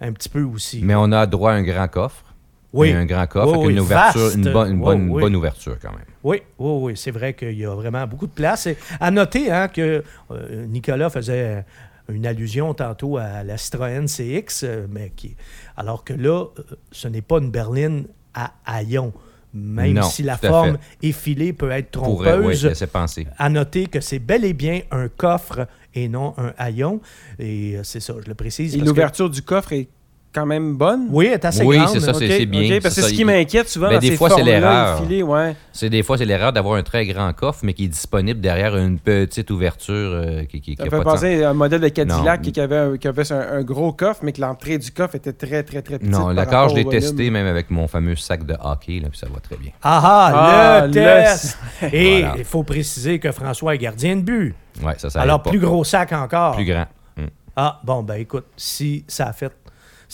un 0.00 0.12
petit 0.12 0.28
peu 0.28 0.42
aussi. 0.42 0.80
Mais 0.82 0.94
on 0.94 1.10
a 1.10 1.26
droit 1.26 1.50
à 1.52 1.54
un 1.54 1.62
grand 1.62 1.88
coffre. 1.88 2.24
oui. 2.72 2.92
Un 2.92 3.04
grand 3.04 3.26
coffre 3.26 3.48
Oui, 3.48 3.54
avec 3.54 3.66
oui, 3.66 3.72
une 3.74 3.80
ouverture, 3.80 4.20
vaste. 4.20 4.36
une, 4.36 4.52
bonne, 4.52 4.70
une 4.70 4.78
Oui, 4.78 4.84
bonne, 4.84 5.10
oui. 5.10 5.20
bonne 5.22 5.36
ouverture 5.36 5.76
quand 5.82 5.90
même. 5.90 6.06
Oui, 6.22 6.40
oui, 6.58 6.70
oui, 6.82 6.92
c'est 6.96 7.10
vrai 7.10 7.34
qu'il 7.34 7.58
y 7.58 7.64
a 7.66 7.74
vraiment 7.74 8.06
beaucoup 8.06 8.28
de 8.28 8.32
place. 8.32 8.66
Et 8.68 8.76
à 9.00 9.10
noter 9.10 9.50
hein, 9.50 9.66
que 9.68 10.04
euh, 10.30 10.66
Nicolas 10.66 11.10
faisait 11.10 11.64
une 12.12 12.26
allusion 12.26 12.74
tantôt 12.74 13.16
à 13.18 13.42
la 13.42 13.56
Citroën 13.56 14.06
CX, 14.06 14.62
euh, 14.64 14.86
mais 14.90 15.10
qui, 15.14 15.36
alors 15.76 16.04
que 16.04 16.12
là, 16.12 16.44
euh, 16.58 16.62
ce 16.90 17.08
n'est 17.08 17.22
pas 17.22 17.38
une 17.38 17.50
berline 17.50 18.06
à 18.34 18.52
haillons. 18.64 19.12
Même 19.54 19.92
Non, 19.94 20.02
si 20.02 20.22
la 20.22 20.38
forme 20.38 20.78
effilée 21.02 21.52
peut 21.52 21.70
être 21.70 21.90
Pourrait, 22.02 22.38
oui, 22.38 22.56
trompeuse, 22.56 22.86
penser. 22.90 23.26
à 23.36 23.50
noter 23.50 23.86
que 23.86 24.00
c'est 24.00 24.18
bel 24.18 24.46
et 24.46 24.54
bien 24.54 24.80
un 24.90 25.08
coffre 25.08 25.66
et 25.94 26.08
non 26.08 26.32
un 26.38 26.54
haillon. 26.56 27.02
Et 27.38 27.76
euh, 27.76 27.82
c'est 27.84 28.00
ça, 28.00 28.14
je 28.22 28.26
le 28.28 28.34
précise. 28.34 28.74
Et 28.74 28.78
parce 28.78 28.84
que- 28.84 28.88
l'ouverture 28.88 29.28
du 29.28 29.42
coffre 29.42 29.72
est 29.74 29.88
quand 30.32 30.46
même 30.46 30.76
bonne. 30.76 31.06
Oui, 31.10 31.26
est 31.26 31.44
assez 31.44 31.62
Oui, 31.62 31.76
grande. 31.76 31.88
c'est 31.90 32.00
ça, 32.00 32.14
c'est- 32.14 32.46
bien. 32.46 32.76
ok, 32.76 32.82
parce 32.82 32.94
que 32.94 33.00
c'est 33.02 33.08
ce 33.08 33.14
qui 33.14 33.24
m'inquiète 33.24 33.68
souvent 33.68 33.88
Ben, 33.88 33.94
dans 33.94 34.00
des 34.00 34.08
ces 34.10 34.16
fois, 34.16 34.30
c'est 34.30 34.42
l'erreur. 34.42 35.02
ouais. 35.10 35.56
C'est 35.72 35.90
des 35.90 36.02
fois, 36.02 36.16
c'est 36.18 36.24
l'erreur 36.24 36.52
d'avoir 36.52 36.76
un 36.76 36.82
très 36.82 37.04
grand 37.06 37.32
coffre, 37.32 37.60
mais 37.62 37.74
qui 37.74 37.84
est 37.84 37.88
disponible 37.88 38.40
derrière 38.40 38.76
une 38.76 38.98
petite 38.98 39.50
ouverture 39.50 39.92
euh, 39.94 40.44
qui, 40.44 40.60
qui, 40.60 40.74
qui 40.74 40.76
Ça 40.76 40.84
a 40.84 40.86
pas 40.86 40.90
fait 40.90 40.98
de 40.98 41.04
sens. 41.04 41.12
penser 41.20 41.44
à 41.44 41.50
un 41.50 41.54
modèle 41.54 41.80
de 41.80 41.88
Cadillac 41.88 42.44
Non. 42.44 42.50
qui 42.50 42.60
avait, 42.60 42.76
un, 42.76 42.96
qui 42.96 43.08
avait 43.08 43.32
un, 43.32 43.40
un 43.58 43.62
gros 43.62 43.92
coffre, 43.92 44.20
mais 44.22 44.32
que 44.32 44.40
l'entrée 44.40 44.78
du 44.78 44.90
coffre 44.90 45.14
était 45.16 45.32
très, 45.32 45.62
très, 45.62 45.82
très 45.82 45.98
petite. 45.98 46.10
Non, 46.10 46.34
rapport 46.34 46.68
je 46.70 46.76
l'ai 46.76 46.84
testé 46.86 47.30
même 47.30 47.46
avec 47.46 47.70
mon 47.70 47.86
fameux 47.88 48.16
sac 48.16 48.46
de 48.46 48.54
hockey, 48.62 49.00
là, 49.00 49.08
puis 49.10 49.18
ça 49.18 49.26
va 49.32 49.40
très 49.40 49.56
bien. 49.56 49.72
Ah 49.82 50.00
ah, 50.02 50.32
Ah, 50.34 50.80
le 50.82 50.86
le- 50.88 50.92
test! 50.92 51.58
Et 51.92 52.20
Voilà. 52.22 52.34
il 52.38 52.44
faut 52.44 52.62
préciser 52.62 53.18
que 53.18 53.30
François 53.32 53.74
est 53.74 53.78
gardien 53.78 54.16
de 54.16 54.22
but. 54.22 54.54
Ouais, 54.82 54.94
ça, 54.96 55.10
ça 55.10 55.20
Alors, 55.20 55.42
pas. 55.42 55.50
plus 55.50 55.58
gros 55.58 55.84
sac 55.84 56.12
encore. 56.12 56.54
Plus 56.56 56.64
grand. 56.64 56.86
Mm. 57.16 57.22
Ah, 57.56 57.80
bon, 57.84 58.02
ben 58.02 58.14
écoute, 58.14 58.46
si 58.56 59.04
ça 59.06 59.26
a 59.26 59.32
fait. 59.32 59.52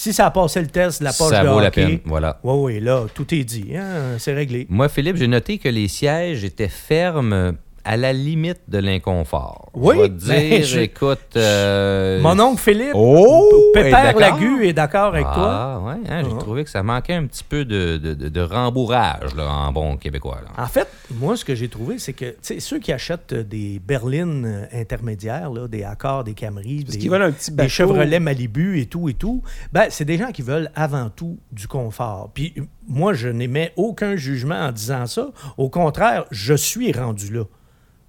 Si 0.00 0.12
ça 0.12 0.26
a 0.26 0.31
passé 0.31 0.61
le 0.61 0.69
test 0.69 1.00
de 1.00 1.05
la 1.07 1.12
poche 1.12 1.31
Ça 1.31 1.43
de 1.43 1.49
vaut 1.49 1.59
la 1.59 1.73
peine, 1.73 1.99
voilà. 2.05 2.38
Oui, 2.45 2.75
oui, 2.76 2.81
là, 2.81 3.07
tout 3.12 3.35
est 3.35 3.43
dit. 3.43 3.73
hein, 3.76 4.14
c'est 4.19 4.33
réglé. 4.33 4.64
Moi, 4.71 4.88
Philippe, 4.88 5.17
j'ai 5.17 5.26
noté 5.26 5.59
que 5.59 5.69
les 5.69 5.88
sièges 5.88 6.45
étaient 6.45 6.69
fermes 6.69 7.57
à 7.88 7.97
la 7.97 8.12
limite 8.12 8.61
de 8.68 8.76
l'inconfort. 8.78 9.71
Oui, 9.73 9.97
te 9.97 10.28
ben, 10.28 10.49
dire, 10.50 10.62
je- 10.62 10.78
écoute... 10.80 11.18
euh, 11.37 12.21
Mon 12.21 12.38
oncle 12.38 12.61
Philippe, 12.61 12.92
Oh, 12.95 13.71
Pépère 13.73 13.87
est 13.87 14.02
d'accord. 14.12 14.21
Lagu 14.21 14.66
est 14.66 14.73
d'accord 14.75 15.04
avec 15.07 15.23
toi. 15.23 15.33
Ah, 15.38 15.80
ouais, 15.87 15.95
hein, 16.07 16.23
j'ai 16.23 16.30
Ah. 16.35 16.38
trouvé 16.38 16.64
que 16.64 16.71
ça 16.71 16.83
manquait 16.83 17.14
un 17.14 17.25
petit 17.26 17.45
peu 17.45 17.64
de, 17.64 17.97
de, 17.97 18.12
de- 18.12 18.28
de 18.28 18.40
rembourrage, 18.42 19.35
là, 19.35 19.50
en 19.50 19.73
bon 19.73 19.97
québécois. 19.97 20.40
là. 20.45 20.62
En 20.62 20.66
fait, 20.66 20.87
moi, 21.14 21.35
ce 21.37 21.47
que 21.47 21.54
j'ai 21.54 21.68
trouvé, 21.68 21.99
c'est 21.99 22.12
que 22.12 22.37
ceux 22.42 22.78
qui 22.78 22.92
achètent 22.92 23.33
euh, 23.33 23.42
des 23.42 23.78
berlines 23.83 24.45
euh, 24.45 24.66
intermédiaires, 24.80 25.50
là, 25.50 25.66
des 25.66 25.83
Accords, 25.85 26.25
des 26.25 26.35
Camry, 26.35 26.85
Parce 26.85 26.99
des, 26.99 27.09
un 27.09 27.33
petit 27.33 27.50
bateau. 27.50 27.62
des 27.62 27.68
Chevrolet 27.71 28.21
Malibu 28.21 28.80
et 28.80 28.87
tout 28.87 29.09
et 29.09 29.14
tout, 29.14 29.42
ben, 29.73 29.87
c'est 29.88 30.04
des 30.04 30.18
gens 30.18 30.30
qui 30.30 30.42
veulent 30.42 30.71
avant 30.75 31.09
tout 31.09 31.38
du 31.52 31.66
confort. 31.66 32.30
Puis 32.35 32.52
moi, 32.87 33.14
je 33.14 33.28
n'émets 33.28 33.73
aucun 33.76 34.14
jugement 34.16 34.57
en 34.66 34.73
disant 34.73 35.07
ça. 35.07 35.28
Au 35.57 35.71
contraire, 35.71 36.26
je 36.30 36.52
suis 36.52 36.92
rendu 36.92 37.33
là. 37.33 37.45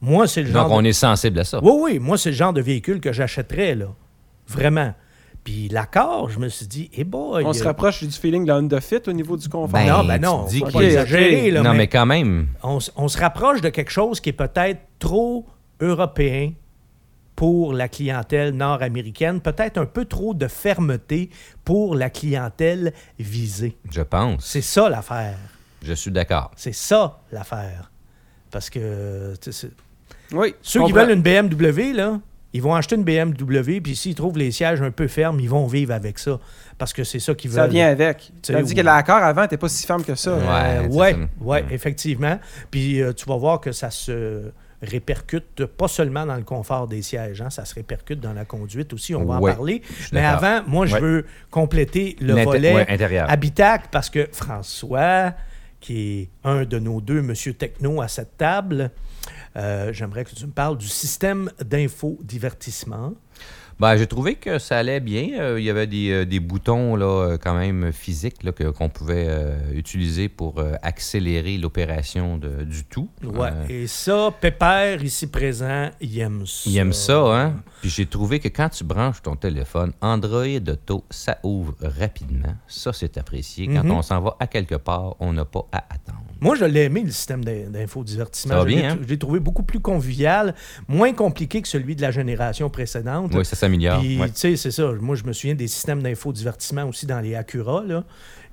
Moi, 0.01 0.27
c'est 0.27 0.43
le 0.43 0.51
genre 0.51 0.69
Donc, 0.69 0.77
on 0.77 0.81
de... 0.81 0.87
est 0.87 0.93
sensible 0.93 1.39
à 1.39 1.43
ça. 1.43 1.59
Oui, 1.63 1.73
oui, 1.93 1.99
moi, 1.99 2.17
c'est 2.17 2.29
le 2.31 2.35
genre 2.35 2.53
de 2.53 2.61
véhicule 2.61 2.99
que 3.01 3.11
j'achèterais, 3.11 3.75
là. 3.75 3.87
Vraiment. 4.47 4.93
Puis 5.43 5.67
l'accord, 5.69 6.29
je 6.29 6.39
me 6.39 6.47
suis 6.49 6.67
dit, 6.67 6.89
eh 6.93 7.03
boy, 7.03 7.43
On 7.45 7.53
se 7.53 7.63
rapproche 7.63 8.03
du 8.03 8.11
feeling 8.11 8.43
de 8.43 8.49
la 8.49 8.57
Honda 8.57 8.81
Fit 8.81 9.01
au 9.07 9.11
niveau 9.13 9.35
du 9.37 9.47
confort. 9.49 9.69
Ben, 9.69 9.87
non, 9.87 10.03
ben 10.05 10.21
non, 10.21 10.45
te 10.45 10.49
dis 10.51 10.59
faut 10.59 10.65
qu'il- 10.67 10.73
pas 10.79 10.83
exagérer, 10.83 11.51
là, 11.51 11.61
non, 11.61 11.71
mais- 11.71 11.77
mais 11.77 11.87
quand 11.87 12.05
même, 12.05 12.49
on, 12.63 12.77
on 12.95 13.07
se 13.07 13.17
rapproche 13.17 13.61
de 13.61 13.69
quelque 13.69 13.91
chose 13.91 14.19
qui 14.19 14.29
est 14.29 14.33
peut-être 14.33 14.81
trop 14.99 15.45
européen 15.81 16.51
pour 17.35 17.71
la 17.73 17.87
clientèle 17.87 18.53
nord-américaine, 18.53 19.39
peut-être 19.39 19.77
un 19.77 19.85
peu 19.85 20.03
trop 20.05 20.33
de 20.33 20.47
fermeté 20.47 21.29
pour 21.63 21.95
la 21.95 22.09
clientèle 22.09 22.93
visée. 23.17 23.77
je 23.89 24.01
pense. 24.01 24.45
C'est 24.45 24.61
ça 24.61 24.89
l'affaire. 24.89 25.37
Je 25.81 25.93
suis 25.93 26.11
d'accord. 26.11 26.51
C'est 26.57 26.73
ça 26.73 27.21
l'affaire. 27.31 27.89
Parce 28.51 28.69
que 28.69 29.33
Oui. 30.31 30.53
ceux 30.61 30.83
qui 30.85 30.91
veulent 30.91 31.11
une 31.11 31.21
BMW, 31.21 31.93
là, 31.93 32.19
Ils 32.51 32.63
vont 32.63 32.73
acheter 32.73 32.95
une 32.95 33.03
BMW, 33.03 33.79
puis 33.79 33.95
s'ils 33.95 34.15
trouvent 34.15 34.37
les 34.39 34.49
sièges 34.49 34.81
un 34.81 34.89
peu 34.89 35.07
fermes, 35.07 35.39
ils 35.39 35.47
vont 35.49 35.67
vivre 35.67 35.93
avec 35.93 36.17
ça. 36.17 36.39
Parce 36.79 36.93
que 36.93 37.03
c'est 37.03 37.19
ça 37.19 37.35
qu'ils 37.35 37.51
veulent. 37.51 37.61
Ça 37.61 37.67
vient 37.67 37.87
avec. 37.89 38.31
sais, 38.41 38.53
Tandis 38.53 38.73
ou- 38.73 38.75
que 38.75 38.81
l'accord 38.81 39.17
avant 39.21 39.43
n'était 39.43 39.57
pas 39.57 39.69
si 39.69 39.85
ferme 39.85 40.03
que 40.03 40.15
ça. 40.15 40.33
Ouais. 40.35 40.41
Euh, 40.87 41.27
ouais, 41.41 41.61
Mm. 41.61 41.67
effectivement. 41.71 42.39
Puis 42.71 43.03
euh, 43.03 43.13
tu 43.13 43.25
vas 43.27 43.37
voir 43.37 43.61
que 43.61 43.71
ça 43.71 43.91
se 43.91 44.51
répercute 44.81 45.65
pas 45.65 45.87
seulement 45.87 46.25
dans 46.25 46.37
le 46.37 46.41
confort 46.43 46.87
des 46.87 47.03
sièges, 47.03 47.39
hein, 47.41 47.51
ça 47.51 47.65
se 47.65 47.75
répercute 47.75 48.19
dans 48.19 48.33
la 48.33 48.45
conduite 48.45 48.93
aussi, 48.93 49.13
on 49.13 49.25
va 49.25 49.39
Ouais, 49.39 49.51
en 49.51 49.55
parler. 49.55 49.81
Mais 50.11 50.25
avant, 50.25 50.61
moi, 50.65 50.87
je 50.87 50.95
Ouais. 50.95 51.01
veux 51.01 51.25
compléter 51.51 52.15
le 52.19 52.33
volet 52.43 52.73
ouais, 52.73 52.85
intérieur. 52.89 53.29
habitacle 53.29 53.89
parce 53.91 54.09
que 54.09 54.27
François, 54.31 55.33
qui 55.81 56.21
est 56.21 56.29
un 56.43 56.63
de 56.65 56.79
nos 56.79 56.99
deux 56.99 57.21
monsieur 57.21 57.53
techno 57.53 58.01
à 58.01 58.07
cette 58.07 58.37
table, 58.37 58.89
euh, 59.55 59.91
j'aimerais 59.93 60.25
que 60.25 60.35
tu 60.35 60.45
me 60.45 60.51
parles 60.51 60.77
du 60.77 60.87
système 60.87 61.49
d'infodivertissement. 61.63 63.13
Ben, 63.79 63.95
j'ai 63.95 64.07
trouvé 64.07 64.35
que 64.35 64.59
ça 64.59 64.77
allait 64.77 64.99
bien. 64.99 65.39
Euh, 65.39 65.57
il 65.57 65.63
y 65.63 65.69
avait 65.69 65.87
des, 65.87 66.09
euh, 66.11 66.25
des 66.25 66.41
boutons 66.41 66.97
là, 66.97 67.37
quand 67.41 67.57
même 67.57 67.93
physiques 67.93 68.43
là, 68.43 68.51
que- 68.51 68.71
qu'on 68.71 68.89
pouvait 68.89 69.27
euh, 69.29 69.57
utiliser 69.73 70.27
pour 70.27 70.61
accélérer 70.83 71.57
l'opération 71.57 72.37
de- 72.37 72.65
du 72.65 72.83
tout. 72.83 73.07
Ouais. 73.23 73.51
Et 73.69 73.87
ça, 73.87 74.33
Pépère, 74.41 75.01
ici 75.01 75.27
présent, 75.27 75.91
il 76.01 76.19
aime 76.19 76.45
ça. 76.45 76.69
il 76.69 76.77
aime 76.77 76.91
ça, 76.91 77.19
hein? 77.33 77.55
Puis 77.79 77.89
j'ai 77.89 78.05
trouvé 78.05 78.41
que 78.41 78.49
quand 78.49 78.67
tu 78.67 78.83
branches 78.83 79.21
ton 79.21 79.37
téléphone, 79.37 79.93
Android 80.01 80.43
Auto, 80.67 81.05
ça 81.09 81.37
ouvre 81.43 81.73
rapidement. 81.79 82.55
Ça, 82.67 82.91
c'est 82.91 83.17
apprécié. 83.17 83.67
Quand 83.67 83.85
Mhm. 83.85 83.91
on 83.91 84.01
s'en 84.01 84.19
va 84.19 84.35
à 84.41 84.47
quelque 84.47 84.75
part, 84.75 85.15
on 85.21 85.31
n'a 85.31 85.45
pas 85.45 85.65
à 85.71 85.77
attendre. 85.89 86.19
Moi, 86.41 86.55
je 86.55 86.65
l'ai 86.65 86.83
aimé, 86.83 87.03
le 87.05 87.11
système 87.11 87.43
d'in- 87.43 87.69
d'infodivertissement. 87.69 88.53
Ça 88.53 88.59
va 88.59 88.63
Je 88.69 88.75
l'ai 88.75 88.81
bien, 88.81 88.91
hein? 88.93 88.97
je 89.01 89.07
l'ai 89.07 89.17
trouvé 89.17 89.39
beaucoup 89.39 89.63
plus 89.63 89.79
convivial, 89.79 90.55
moins 90.87 91.13
compliqué 91.13 91.61
que 91.61 91.67
celui 91.67 91.95
de 91.95 92.01
la 92.01 92.11
génération 92.11 92.69
précédente. 92.69 93.31
Oui, 93.35 93.45
ça 93.45 93.55
s'améliore. 93.55 93.99
Puis, 93.99 94.19
ouais. 94.19 94.29
tu 94.29 94.35
sais, 94.35 94.55
c'est 94.55 94.71
ça. 94.71 94.91
Moi, 94.99 95.15
je 95.15 95.23
me 95.23 95.33
souviens 95.33 95.55
des 95.55 95.67
systèmes 95.67 96.01
d'infodivertissement 96.01 96.83
aussi 96.85 97.05
dans 97.05 97.19
les 97.19 97.35
Acura, 97.35 97.83
là. 97.85 98.03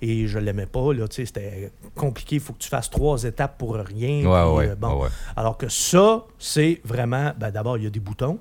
Et 0.02 0.26
je 0.26 0.38
l'aimais 0.38 0.66
pas, 0.66 0.93
là. 0.93 1.09
Tu 1.09 1.16
sais, 1.16 1.26
c'était 1.26 1.71
compliqué. 1.95 2.37
Il 2.37 2.40
faut 2.40 2.52
que 2.52 2.59
tu 2.59 2.69
fasses 2.69 2.90
trois 2.90 3.23
étapes 3.25 3.57
pour 3.59 3.75
rien. 3.76 4.26
Ouais, 4.26 4.43
puis, 4.43 4.57
ouais, 4.57 4.69
euh, 4.71 4.75
bon. 4.76 5.02
Alors 5.37 5.57
que 5.57 5.69
ça, 5.69 6.25
c'est 6.38 6.81
vraiment... 6.85 7.33
Ben, 7.38 7.50
D'abord, 7.50 7.78
il 7.78 7.85
y 7.85 7.87
a 7.87 7.90
des 7.90 8.00
boutons. 8.00 8.38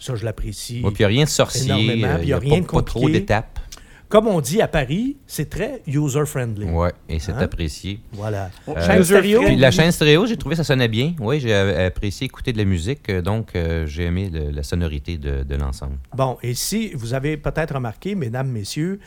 Ça, 0.00 0.14
je 0.14 0.24
l'apprécie. 0.24 0.80
Puis 0.82 0.92
il 0.92 0.98
n'y 1.00 1.04
a 1.04 1.08
rien 1.08 1.24
de 1.24 1.28
sorcier. 1.28 1.64
Il 1.74 2.04
a 2.04 2.18
n'y 2.18 2.32
a, 2.32 2.38
rien 2.38 2.56
pas, 2.56 2.60
de 2.60 2.66
pas 2.66 2.82
trop 2.82 3.00
compliqué. 3.00 3.20
d'étapes. 3.20 3.58
Comme 4.08 4.26
on 4.26 4.40
dit 4.40 4.62
à 4.62 4.68
Paris, 4.68 5.18
c'est 5.26 5.50
très 5.50 5.82
user-friendly. 5.86 6.64
Ouais, 6.70 6.92
et 7.10 7.18
c'est 7.18 7.32
Hein? 7.32 7.38
apprécié. 7.40 8.00
Voilà. 8.12 8.50
Euh, 8.66 8.86
Chaîne 8.86 9.04
stéréo? 9.04 9.42
Puis 9.42 9.56
la 9.56 9.70
chaîne 9.70 9.92
stéréo, 9.92 10.24
j'ai 10.24 10.38
trouvé 10.38 10.56
ça 10.56 10.64
sonnait 10.64 10.88
bien. 10.88 11.14
Oui, 11.20 11.40
j'ai 11.40 11.52
euh, 11.52 11.86
apprécié 11.88 12.24
écouter 12.24 12.52
de 12.54 12.58
la 12.58 12.64
musique, 12.64 13.10
euh, 13.10 13.20
donc 13.20 13.54
euh, 13.54 13.84
j'ai 13.86 14.04
aimé 14.04 14.30
le- 14.30 14.50
la 14.50 14.62
sonorité 14.62 15.18
de, 15.18 15.42
de 15.42 15.54
l'ensemble. 15.56 15.98
Bon, 16.16 16.38
et 16.42 16.54
si 16.54 16.92
vous 16.94 17.12
avez 17.12 17.36
peut-être 17.36 17.74
remarqué, 17.74 18.14
mesdames, 18.14 18.48
messieurs, 18.48 18.98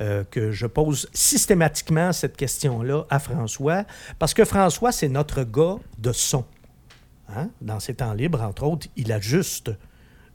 euh, 0.00 0.24
que 0.30 0.50
je 0.52 0.66
pose 0.66 1.06
systématiquement 1.12 2.12
cette 2.14 2.36
question-là 2.38 3.04
à 3.10 3.18
François, 3.18 3.84
parce 4.18 4.32
que 4.32 4.46
François, 4.46 4.90
c'est 4.90 5.08
notre 5.08 5.42
gars 5.44 5.76
de 5.98 6.12
son. 6.12 6.46
Hein? 7.28 7.50
Dans 7.60 7.78
ses 7.80 7.92
temps 7.94 8.14
libres, 8.14 8.40
entre 8.40 8.62
autres, 8.64 8.86
il 8.96 9.12
ajuste 9.12 9.70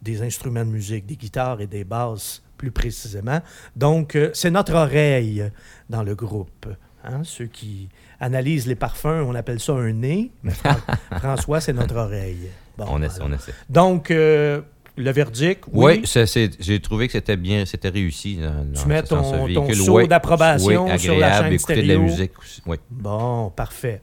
des 0.03 0.21
instruments 0.21 0.65
de 0.65 0.69
musique, 0.69 1.05
des 1.07 1.15
guitares 1.15 1.59
et 1.61 1.67
des 1.67 1.83
basses, 1.85 2.43
plus 2.61 2.69
précisément. 2.71 3.39
Donc, 3.75 4.15
euh, 4.15 4.29
c'est 4.33 4.51
notre 4.51 4.75
oreille 4.75 5.49
dans 5.89 6.03
le 6.03 6.13
groupe. 6.13 6.67
Hein? 7.03 7.21
Ceux 7.23 7.47
qui 7.47 7.89
analysent 8.19 8.67
les 8.67 8.75
parfums, 8.75 9.25
on 9.25 9.33
appelle 9.33 9.59
ça 9.59 9.73
un 9.73 9.91
nez. 9.91 10.29
Mais 10.43 10.51
Fran- 10.51 10.75
François, 11.19 11.59
c'est 11.59 11.73
notre 11.73 11.95
oreille. 11.95 12.49
Bon, 12.77 12.85
on 12.89 13.01
essaie, 13.01 13.21
on 13.23 13.33
essaie. 13.33 13.53
Donc, 13.67 14.11
euh, 14.11 14.61
le 14.95 15.09
verdict, 15.11 15.63
Oui, 15.73 16.03
oui. 16.05 16.49
j'ai 16.59 16.79
trouvé 16.79 17.07
que 17.07 17.13
c'était 17.13 17.35
bien, 17.37 17.65
c'était 17.65 17.89
réussi. 17.89 18.37
Dans, 18.37 18.63
dans 18.63 18.79
Tu 18.81 18.87
mets 18.87 19.01
ton- 19.01 19.47
ton 19.51 19.73
saut 19.73 20.05
d'approbation 20.05 20.97
sur 20.99 21.17
la 21.17 21.41
chaîne 21.41 21.53
écouter 21.53 21.81
de 21.81 21.87
la 21.93 21.97
musique 21.97 22.37
aussi. 22.37 22.61
Bon, 22.91 23.49
parfait. 23.49 24.01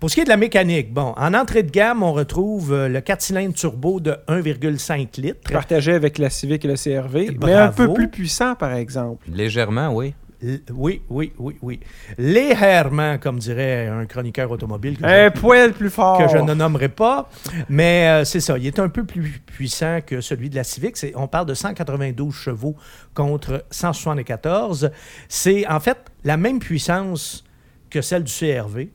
Pour 0.00 0.10
ce 0.10 0.14
qui 0.16 0.20
est 0.20 0.24
de 0.24 0.28
la 0.28 0.36
mécanique, 0.36 0.92
bon, 0.92 1.14
en 1.16 1.34
entrée 1.34 1.62
de 1.62 1.70
gamme, 1.70 2.02
on 2.02 2.12
retrouve 2.12 2.72
euh, 2.72 2.88
le 2.88 3.00
4 3.00 3.22
cylindres 3.22 3.54
turbo 3.54 4.00
de 4.00 4.16
1,5 4.28 5.20
litres. 5.20 5.52
Partagé 5.52 5.92
avec 5.92 6.18
la 6.18 6.30
Civic 6.30 6.64
et 6.64 6.68
le 6.68 6.74
CRV, 6.74 7.36
mais 7.40 7.54
un 7.54 7.68
peu 7.68 7.92
plus 7.92 8.08
puissant, 8.08 8.54
par 8.54 8.72
exemple. 8.74 9.24
Légèrement, 9.32 9.94
oui. 9.94 10.14
L- 10.42 10.60
Oui, 10.74 11.02
oui, 11.08 11.32
oui, 11.38 11.56
oui. 11.62 11.78
Légèrement, 12.18 13.16
comme 13.18 13.38
dirait 13.38 13.86
un 13.86 14.06
chroniqueur 14.06 14.50
automobile 14.50 14.98
que, 14.98 15.04
Un 15.04 15.32
je, 15.32 15.40
poil 15.40 15.72
plus 15.72 15.90
fort. 15.90 16.18
que 16.18 16.26
je 16.28 16.38
ne 16.38 16.52
nommerai 16.54 16.88
pas. 16.88 17.28
Mais 17.68 18.08
euh, 18.08 18.24
c'est 18.24 18.40
ça, 18.40 18.58
il 18.58 18.66
est 18.66 18.78
un 18.80 18.88
peu 18.88 19.04
plus 19.04 19.40
puissant 19.46 20.00
que 20.04 20.20
celui 20.20 20.50
de 20.50 20.56
la 20.56 20.64
Civic. 20.64 20.96
On 21.14 21.28
parle 21.28 21.46
de 21.46 21.54
192 21.54 22.34
chevaux 22.34 22.74
contre 23.14 23.64
174. 23.70 24.90
C'est 25.28 25.66
en 25.68 25.78
fait 25.78 25.98
la 26.24 26.36
même 26.36 26.58
puissance 26.58 27.44
que 27.90 28.00
celle 28.00 28.24
du 28.24 28.32
CRV, 28.32 28.88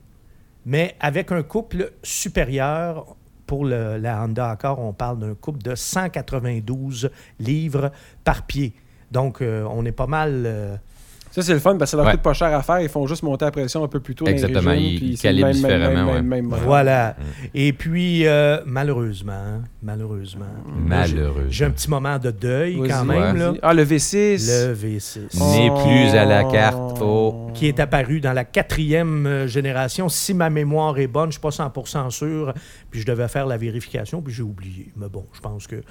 mais 0.67 0.95
avec 0.99 1.31
un 1.31 1.41
couple 1.41 1.93
supérieur. 2.03 3.15
Pour 3.47 3.63
la 3.63 4.21
Honda 4.21 4.49
Accord, 4.49 4.79
on 4.79 4.91
parle 4.91 5.19
d'un 5.19 5.33
couple 5.33 5.61
de 5.61 5.73
192 5.73 7.09
livres 7.39 7.93
par 8.25 8.45
pied. 8.45 8.73
Donc, 9.09 9.41
euh, 9.41 9.65
on 9.71 9.85
est 9.85 9.93
pas 9.93 10.05
mal... 10.05 10.81
Ça, 11.31 11.41
c'est 11.43 11.53
le 11.53 11.59
fun 11.59 11.75
parce 11.77 11.91
que 11.91 11.91
ça 11.91 11.97
leur 11.97 12.05
Ouais. 12.07 12.13
coûte 12.13 12.21
pas 12.21 12.33
cher 12.33 12.47
à 12.55 12.63
faire. 12.63 12.79
Ils 12.81 12.89
font 12.89 13.05
juste 13.05 13.21
monter 13.21 13.45
la 13.45 13.51
pression 13.51 13.83
un 13.83 13.87
peu 13.87 13.99
plus 13.99 14.15
tôt 14.15 14.25
dans 14.25 14.31
les 14.31 14.35
Exactement, 14.43 14.71
régions, 14.71 14.87
ils- 14.89 14.97
puis 14.97 15.07
ils 15.09 15.17
c'est 15.17 15.31
le 15.33 15.41
calibrent 15.41 15.61
même- 15.61 15.71
même- 15.71 15.81
différemment, 15.81 16.05
même- 16.05 16.15
ouais. 16.15 16.21
même- 16.41 16.47
même- 16.49 16.59
Voilà. 16.63 17.15
Et 17.53 17.73
puis, 17.73 18.25
euh, 18.25 18.59
malheureusement, 18.65 19.61
malheureusement, 19.83 20.45
j'ai- 20.65 20.81
Malheureux. 20.89 21.45
j'ai 21.49 21.65
un 21.65 21.71
petit 21.71 21.89
moment 21.89 22.17
de 22.17 22.31
deuil 22.31 22.81
quand 22.89 23.05
même, 23.05 23.35
là. 23.37 23.53
Ah, 23.61 23.73
le 23.73 23.83
V6. 23.83 24.47
Le 24.67 24.73
V6, 24.73 25.39
N'est 25.39 25.69
plus 25.83 26.17
à 26.17 26.25
la 26.25 26.43
carte. 26.45 26.97
Oh. 27.01 27.43
qui 27.53 27.67
est 27.67 27.79
apparu 27.79 28.19
dans 28.21 28.33
la 28.33 28.45
quatrième 28.45 29.25
euh, 29.25 29.47
génération. 29.47 30.09
Si 30.09 30.33
ma 30.35 30.49
mémoire 30.49 30.97
est 30.99 31.07
bonne, 31.07 31.23
je 31.23 31.27
ne 31.27 31.31
suis 31.33 31.41
pas 31.41 31.51
100% 31.51 32.09
sûr, 32.11 32.53
puis 32.91 33.01
je 33.01 33.05
devais 33.05 33.27
faire 33.27 33.45
la 33.47 33.57
vérification, 33.57 34.21
puis 34.21 34.33
j'ai 34.33 34.43
oublié. 34.43 34.91
Mais 34.95 35.07
bon, 35.09 35.25
je 35.33 35.39
pense 35.39 35.65
qu'il 35.67 35.81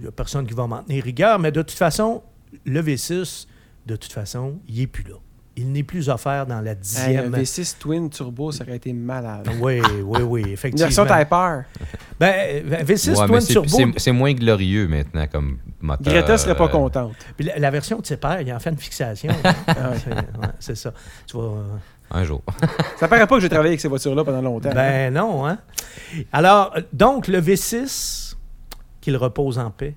n'y 0.00 0.06
a 0.06 0.10
personne 0.10 0.46
qui 0.46 0.54
va 0.54 0.66
m'en 0.66 0.82
tenir 0.82 1.04
rigueur. 1.04 1.38
Mais 1.38 1.52
de 1.52 1.60
toute 1.62 1.70
façon, 1.72 2.22
le 2.64 2.80
V6, 2.80 3.46
de 3.86 3.96
toute 3.96 4.12
façon, 4.12 4.60
il 4.68 4.78
n'est 4.80 4.86
plus 4.86 5.04
là. 5.04 5.16
Il 5.56 5.72
n'est 5.72 5.82
plus 5.82 6.08
offert 6.08 6.46
dans 6.46 6.60
la 6.60 6.70
Hey, 6.70 6.76
un 6.76 7.28
dixième... 7.28 7.34
V6 7.34 7.76
Twin 7.78 8.08
Turbo, 8.08 8.50
ça 8.52 8.62
aurait 8.64 8.76
été 8.76 8.92
malade. 8.92 9.48
oui, 9.60 9.82
oui, 10.04 10.22
oui, 10.22 10.40
Une 10.42 10.48
effectivement. 10.48 10.86
version 10.86 11.04
Type 11.04 11.30
R. 11.30 11.62
Ben, 12.18 12.34
euh, 12.72 12.82
V6 12.84 13.10
Ouais, 13.10 13.20
mais 13.22 13.26
Twin 13.26 13.40
c'est- 13.40 13.52
Turbo, 13.52 13.92
c'est- 13.98 14.12
moins 14.12 14.32
glorieux 14.32 14.86
maintenant 14.88 15.26
comme 15.26 15.58
moteur. 15.80 16.12
Greta 16.12 16.38
serait 16.38 16.56
pas 16.56 16.64
euh, 16.64 16.68
contente. 16.68 17.14
Puis 17.36 17.46
la, 17.46 17.58
la 17.58 17.70
version 17.70 17.98
de 17.98 18.06
ses 18.06 18.16
pères, 18.16 18.40
il 18.40 18.50
en 18.52 18.60
fait 18.60 18.70
une 18.70 18.78
fixation. 18.78 19.32
c'est 20.60 20.70
ouais, 20.70 20.76
ça. 20.76 20.94
Tu 21.26 21.36
vas, 21.36 21.42
euh, 21.42 21.62
Un 22.12 22.24
jour. 22.24 22.42
Ça 22.98 23.08
paraît 23.08 23.26
pas 23.26 23.34
que 23.34 23.40
j'ai 23.42 23.48
travaillé 23.48 23.70
avec 23.70 23.80
ces 23.80 23.88
voitures-là 23.88 24.24
pendant 24.24 24.42
longtemps. 24.42 24.70
ben 24.72 25.12
non, 25.12 25.46
hein? 25.46 25.58
Alors, 26.32 26.74
donc, 26.92 27.26
le 27.28 27.40
V6, 27.40 28.34
qu'il 29.00 29.16
repose 29.16 29.58
en 29.58 29.70
paix, 29.70 29.94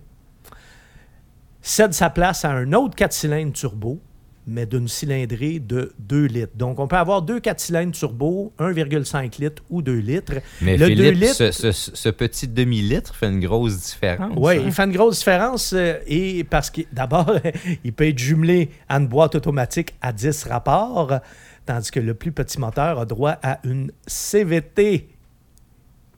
cède 1.64 1.94
sa 1.94 2.10
place 2.12 2.46
à 2.46 2.52
un 2.52 2.72
autre 2.74 2.94
4 2.96 3.12
cylindres 3.14 3.54
turbo, 3.54 4.00
mais 4.46 4.66
d'une 4.66 4.90
cylindrée 4.90 5.60
de 5.60 5.94
2 6.00 6.26
litres. 6.26 6.52
Donc, 6.56 6.78
on 6.78 6.86
peut 6.88 6.98
avoir 6.98 7.22
deux 7.22 7.40
4 7.40 7.60
cylindres 7.62 7.94
turbo, 7.94 8.52
1,5 8.60 9.40
litres 9.40 9.64
ou 9.70 9.82
2 9.82 9.94
litres. 9.94 10.34
Mais 10.62 10.76
Le 10.76 10.90
deux 10.90 10.96
Philippe, 11.12 11.22
litres- 11.22 11.52
ce, 11.52 11.72
ce- 11.72 11.92
ce 11.96 12.10
petit 12.10 12.50
demi-litre 12.50 13.16
fait 13.16 13.30
une 13.30 13.40
grosse 13.40 13.80
différence. 13.82 14.34
Oui, 14.36 14.58
hein? 14.58 14.64
il 14.66 14.72
fait 14.74 14.84
une 14.84 14.92
grosse 14.92 15.20
différence 15.20 15.72
euh, 15.74 15.98
et 16.06 16.44
parce 16.44 16.70
que 16.70 16.82
d'abord, 16.92 17.34
il 17.86 17.94
peut 17.94 18.08
être 18.10 18.20
jumelé 18.20 18.70
à 18.90 18.98
une 18.98 19.08
boîte 19.08 19.36
automatique 19.36 19.94
à 20.02 20.12
10 20.12 20.44
rapports, 20.50 21.14
tandis 21.66 21.90
que 21.92 22.02
le 22.02 22.14
plus 22.14 22.34
petit 22.34 22.60
moteur 22.60 23.00
a 23.00 23.06
droit 23.06 23.38
à 23.42 23.60
une 23.64 23.92
CVT. 24.06 25.08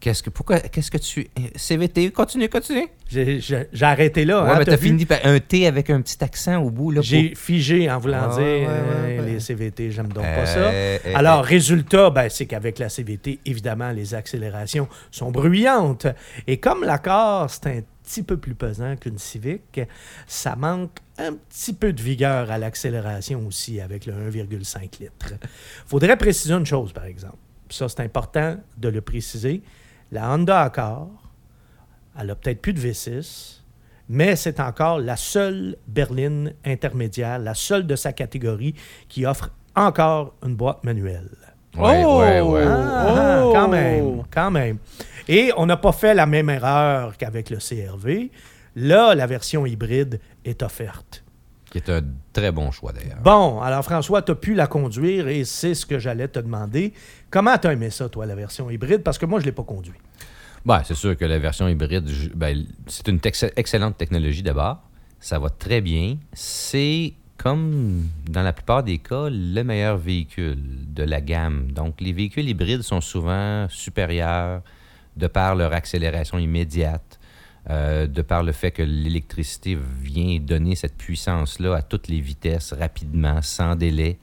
Qu'est-ce 0.06 0.22
que, 0.22 0.30
pourquoi, 0.30 0.60
qu'est-ce 0.60 0.92
que 0.92 1.00
tu. 1.00 1.28
CVT, 1.56 2.12
continue, 2.12 2.48
continue. 2.48 2.88
J'ai 3.10 3.40
j'ai- 3.40 3.66
j'ai 3.74 3.86
arrêté 3.86 4.24
là. 4.24 4.44
Ouais, 4.44 4.50
hein, 4.52 4.56
mais 4.60 4.66
t'as 4.66 4.74
t'as 4.74 4.78
fini 4.78 5.04
par 5.04 5.18
un 5.24 5.40
T 5.40 5.66
avec 5.66 5.90
un 5.90 6.00
petit 6.00 6.24
accent 6.24 6.62
au 6.62 6.70
bout. 6.70 6.92
là. 6.92 7.02
J'ai 7.02 7.34
figé 7.34 7.90
en 7.90 7.98
voulant 7.98 8.28
Ah, 8.30 8.36
dire 8.36 8.38
ouais, 8.38 8.68
ouais, 8.68 8.68
euh, 8.68 9.26
les 9.26 9.40
CVT, 9.40 9.90
j'aime 9.90 10.10
donc 10.14 10.24
pour- 10.24 10.36
pas 10.36 10.46
ça. 10.46 10.60
Euh, 10.60 11.00
euh, 11.08 11.14
Alors, 11.16 11.40
euh, 11.40 11.42
résultat, 11.42 12.12
ben, 12.12 12.30
c'est 12.30 12.46
qu'avec 12.46 12.78
la 12.78 12.90
CVT, 12.90 13.40
évidemment, 13.48 13.90
les 13.90 14.14
accélérations 14.14 14.88
sont 15.10 15.32
bruyantes. 15.32 16.06
Et 16.46 16.58
comme 16.58 16.84
l'accord, 16.84 17.50
c'est 17.50 17.66
un 17.66 17.82
petit 18.04 18.22
peu 18.22 18.38
plus 18.38 18.54
pesant 18.54 18.96
qu'une 18.98 19.18
Civic, 19.18 19.82
ça 20.28 20.56
manque 20.56 21.00
un 21.18 21.34
petit 21.34 21.74
peu 21.74 21.92
de 21.94 22.02
vigueur 22.04 22.52
à 22.52 22.60
l'accélération 22.60 23.44
aussi 23.48 23.82
avec 23.82 24.06
le 24.06 24.14
1,5 24.14 25.00
litres. 25.00 25.34
faudrait 25.88 26.16
préciser 26.16 26.54
une 26.54 26.68
chose, 26.68 26.94
par 26.94 27.06
exemple. 27.06 27.38
Ça, 27.72 27.90
c'est 27.90 28.02
important 28.02 28.58
de 28.78 28.90
le 28.90 29.02
préciser. 29.02 29.64
La 30.12 30.32
Honda 30.34 30.62
Accord, 30.62 31.10
elle 32.20 32.30
a 32.30 32.36
peut-être 32.36 32.62
plus 32.62 32.74
de 32.74 32.80
V6, 32.80 33.62
mais 34.10 34.36
c'est 34.36 34.60
encore 34.60 35.00
la 35.00 35.18
seule 35.18 35.76
berline 35.88 36.54
intermédiaire, 36.64 37.40
la 37.40 37.54
seule 37.54 37.86
de 37.88 37.96
sa 37.96 38.14
catégorie 38.14 38.76
qui 39.10 39.26
offre 39.26 39.50
encore 39.76 40.36
une 40.46 40.56
boîte 40.56 40.84
manuelle. 40.84 41.30
ouais, 41.76 42.04
Oh! 42.06 42.20
ouais, 42.20 42.40
ouais. 42.42 42.64
Ah, 42.66 43.42
Oh! 43.44 43.52
Quand 43.54 43.68
même, 43.68 44.24
quand 44.32 44.52
même. 44.52 44.78
Et 45.28 45.52
on 45.58 45.66
n'a 45.66 45.78
pas 45.78 45.92
fait 45.92 46.14
la 46.14 46.26
même 46.26 46.50
erreur 46.50 47.18
qu'avec 47.18 47.50
le 47.50 47.58
CRV. 47.58 48.30
Là, 48.78 49.16
la 49.16 49.26
version 49.26 49.66
hybride 49.66 50.20
est 50.46 50.62
offerte. 50.62 51.24
Qui 51.76 51.80
est 51.80 51.90
un 51.90 52.04
très 52.32 52.54
bon 52.54 52.72
choix 52.72 52.94
d'ailleurs. 52.94 53.20
Bon, 53.22 53.60
alors 53.60 53.84
François, 53.84 54.22
tu 54.22 54.32
as 54.32 54.36
pu 54.36 54.54
la 54.54 54.66
conduire 54.66 55.28
et 55.28 55.44
c'est 55.44 55.74
ce 55.74 55.86
que 55.86 56.00
j'allais 56.00 56.30
te 56.30 56.40
demander. 56.40 56.94
Comment 57.30 57.58
tu 57.58 57.68
as 57.68 57.74
aimé 57.74 57.90
ça, 57.90 58.08
toi, 58.08 58.26
la 58.26 58.34
version 58.34 58.70
hybride? 58.70 59.04
Parce 59.04 59.18
que 59.18 59.26
moi, 59.26 59.40
je 59.40 59.44
ne 59.44 59.48
l'ai 59.48 59.52
pas 59.52 59.64
conduit. 59.64 60.00
Ben, 60.66 60.82
c'est 60.86 60.94
sûr 60.94 61.18
que 61.18 61.26
la 61.26 61.38
version 61.38 61.68
hybride, 61.68 62.10
ben, 62.34 62.64
c'est 62.88 63.10
une 63.10 63.20
tex- 63.20 63.52
excellente 63.58 63.98
technologie 63.98 64.42
d'abord. 64.42 64.84
Ça 65.20 65.38
va 65.38 65.50
très 65.50 65.82
bien. 65.82 66.16
C'est 66.32 67.12
comme 67.36 68.06
dans 68.30 68.42
la 68.42 68.54
plupart 68.54 68.82
des 68.82 69.00
cas, 69.00 69.28
le 69.30 69.62
meilleur 69.64 69.98
véhicule 69.98 70.64
de 70.94 71.04
la 71.04 71.20
gamme. 71.20 71.74
Donc, 71.74 72.00
les 72.00 72.14
véhicules 72.14 72.48
hybrides 72.48 72.84
sont 72.84 73.02
souvent 73.02 73.68
supérieurs 73.68 74.62
de 75.18 75.28
par 75.28 75.56
leur 75.56 75.74
accélération 75.74 76.38
immédiate, 76.38 77.15
euh, 77.70 78.06
de 78.08 78.22
par 78.22 78.44
le 78.44 78.52
fait 78.52 78.72
que 78.72 78.84
l'électricité 78.84 79.78
vient 80.02 80.40
donner 80.40 80.76
cette 80.76 80.96
puissance-là 80.98 81.76
à 81.76 81.82
toutes 81.82 82.08
les 82.08 82.20
vitesses 82.22 82.74
rapidement, 82.74 83.42
sans 83.42 83.76
délai, 83.76 84.18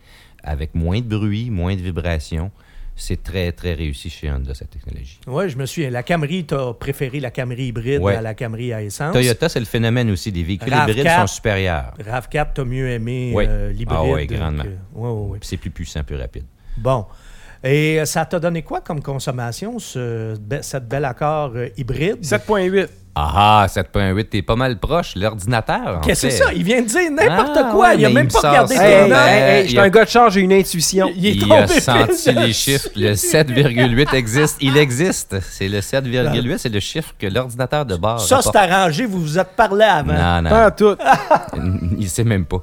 avec 0.45 0.75
moins 0.75 1.01
de 1.01 1.07
bruit, 1.17 1.51
moins 1.51 1.75
de 1.75 1.81
vibrations. 1.81 2.51
C'est 2.95 3.23
très, 3.23 3.53
très 3.53 3.73
réussi 3.73 4.11
chez 4.11 4.31
Honda, 4.31 4.53
cette 4.55 4.71
technologie. 4.71 5.19
Oui, 5.27 5.49
je 5.49 5.57
me 5.57 5.65
souviens. 5.65 5.89
La 5.89 6.03
Camry, 6.03 6.45
tu 6.45 6.55
as 6.55 6.75
préféré 6.75 7.21
la 7.21 7.31
Camry 7.31 7.69
hybride 7.69 8.03
Ouais. 8.03 8.15
à 8.17 8.21
la 8.21 8.35
Camry 8.35 8.73
à 8.73 8.83
essence. 8.83 9.13
Toyota, 9.15 9.49
c'est 9.49 9.61
le 9.61 9.65
phénomène 9.67 10.11
aussi. 10.11 10.31
Les 10.31 10.43
véhicules 10.43 10.73
RAV4. 10.73 10.91
hybrides 10.91 11.09
sont 11.21 11.27
supérieurs. 11.27 11.95
RAV4, 11.99 12.49
tu 12.55 12.61
as 12.61 12.65
mieux 12.65 12.91
aimé 12.91 13.33
Oui. 13.35 13.45
euh, 13.49 13.73
l'hybride. 13.73 13.99
Ah 13.99 14.05
ouais, 14.05 14.27
grandement. 14.27 14.65
que- 14.65 14.69
ouais, 14.99 15.09
ouais, 15.09 15.31
ouais. 15.31 15.39
Puis 15.39 15.49
C'est 15.49 15.57
plus 15.57 15.71
puissant, 15.71 16.05
plus 16.05 16.17
rapide. 16.17 16.45
Bon. 16.77 17.07
Et 17.65 17.99
euh, 18.01 18.05
ça 18.05 18.27
t'a 18.27 18.39
donné 18.39 18.63
quoi 18.63 18.83
comme 18.83 19.01
consommation, 19.03 19.79
ce, 19.79 20.37
cette 20.61 20.87
belle 20.87 21.07
accord 21.07 21.53
euh, 21.57 21.69
hybride? 21.79 22.19
7.8. 22.23 22.89
Ah, 23.15 23.65
ah, 23.65 23.67
7.8, 23.69 24.25
t'es 24.31 24.41
pas 24.41 24.57
mal 24.57 24.79
proche. 24.79 25.17
L'ordinateur, 25.17 25.99
en 25.99 26.01
Qu'est-ce 26.01 26.23
que 26.23 26.31
c'est 26.31 26.39
ça? 26.45 26.53
Il 26.55 26.63
vient 26.65 26.81
de 26.81 26.87
dire 26.87 27.11
n'importe 27.11 27.51
Ah, 27.57 27.69
quoi. 27.71 27.89
ouais, 27.91 27.99
il 27.99 28.07
a 28.07 28.09
même 28.09 28.27
il 28.27 28.33
pas 28.33 28.39
regardé 28.49 28.75
ça. 28.75 28.89
Hey, 28.89 29.11
hey, 29.11 29.13
hey, 29.13 29.63
je 29.65 29.67
suis 29.67 29.73
il 29.73 29.77
y 29.77 29.79
a- 29.79 29.83
un 29.83 29.89
gars 29.91 30.05
de 30.07 30.09
charge, 30.09 30.33
j'ai 30.33 30.41
une 30.41 30.53
intuition. 30.55 31.11
Il 31.15 31.27
est 31.27 31.33
Il 31.35 31.53
a 31.53 31.67
senti 31.69 32.33
les 32.33 32.53
chiffres. 32.55 32.89
Le 32.97 33.15
7,8 33.15 34.15
existe. 34.15 34.57
Il 34.63 34.79
existe. 34.79 35.37
C'est 35.43 35.69
le 35.69 35.81
7,8, 35.83 36.57
c'est 36.57 36.71
le 36.71 36.81
chiffre 36.81 37.13
que 37.19 37.27
l'ordinateur 37.27 37.85
de 37.85 37.97
bord 37.97 38.19
Ça, 38.19 38.37
rapporte. 38.37 38.55
c'est 38.57 38.61
arrangé. 38.73 39.05
Vous 39.05 39.21
vous 39.21 39.39
êtes 39.39 39.57
parlé 39.57 39.85
avant. 39.85 40.15
Non, 40.15 40.43
non. 40.43 40.49
Pas 40.51 40.69
en 40.69 40.71
tout. 40.71 40.97
Il 41.99 42.09
sait 42.09 42.25
même 42.25 42.47
pas. 42.47 42.63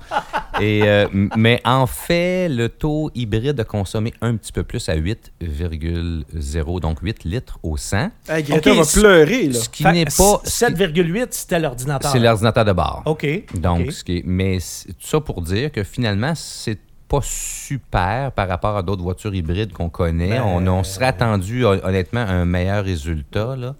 Et, 0.59 0.81
euh, 0.83 1.05
mais 1.37 1.61
en 1.63 1.85
fait, 1.85 2.49
le 2.49 2.69
taux 2.69 3.11
hybride 3.13 3.59
a 3.59 3.63
consommé 3.65 4.13
un 4.21 4.35
petit 4.35 4.51
peu 4.51 4.63
plus 4.63 4.89
à 4.89 4.95
8,0, 4.95 6.79
donc 6.79 6.99
8 7.01 7.23
litres 7.23 7.59
au 7.63 7.77
100. 7.77 8.09
Hey, 8.27 8.43
va 8.43 8.57
pleurer, 8.59 9.47
là. 9.47 9.59
Ce 9.59 9.69
qui 9.69 9.83
Fait- 9.83 9.91
n'est 9.91 10.05
pas. 10.05 10.38
Ce 10.43 10.65
qui- 10.65 10.71
7,8, 10.75 11.27
c'était 11.33 11.59
l'ordinateur. 11.59 12.11
C'est 12.11 12.19
l'ordinateur 12.19 12.65
de 12.65 12.73
bord. 12.73 13.03
OK. 13.05 13.25
Donc, 13.55 13.91
ce 13.91 14.03
qui 14.03 14.17
est- 14.17 14.23
mais 14.25 14.57
tout 14.59 15.07
ça 15.07 15.19
pour 15.21 15.41
dire 15.41 15.71
que 15.71 15.83
finalement, 15.83 16.33
c'est 16.35 16.79
pas 17.07 17.21
super 17.23 18.31
par 18.33 18.47
rapport 18.47 18.77
à 18.77 18.83
d'autres 18.83 19.01
voitures 19.01 19.33
hybrides 19.33 19.73
qu'on 19.73 19.89
connaît. 19.89 20.29
Ben, 20.29 20.43
on, 20.43 20.65
on 20.67 20.83
serait 20.83 21.05
attendu, 21.07 21.65
hon- 21.65 21.79
honnêtement, 21.83 22.19
un 22.21 22.45
meilleur 22.45 22.83
résultat 22.85 23.55
là, 23.55 23.75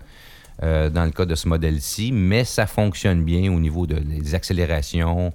euh, 0.63 0.89
dans 0.89 1.05
le 1.05 1.11
cas 1.11 1.25
de 1.25 1.35
ce 1.35 1.47
modèle-ci, 1.47 2.11
mais 2.11 2.43
ça 2.43 2.65
fonctionne 2.65 3.23
bien 3.23 3.51
au 3.53 3.59
niveau 3.59 3.85
de- 3.87 3.99
des 3.99 4.33
accélérations, 4.35 5.31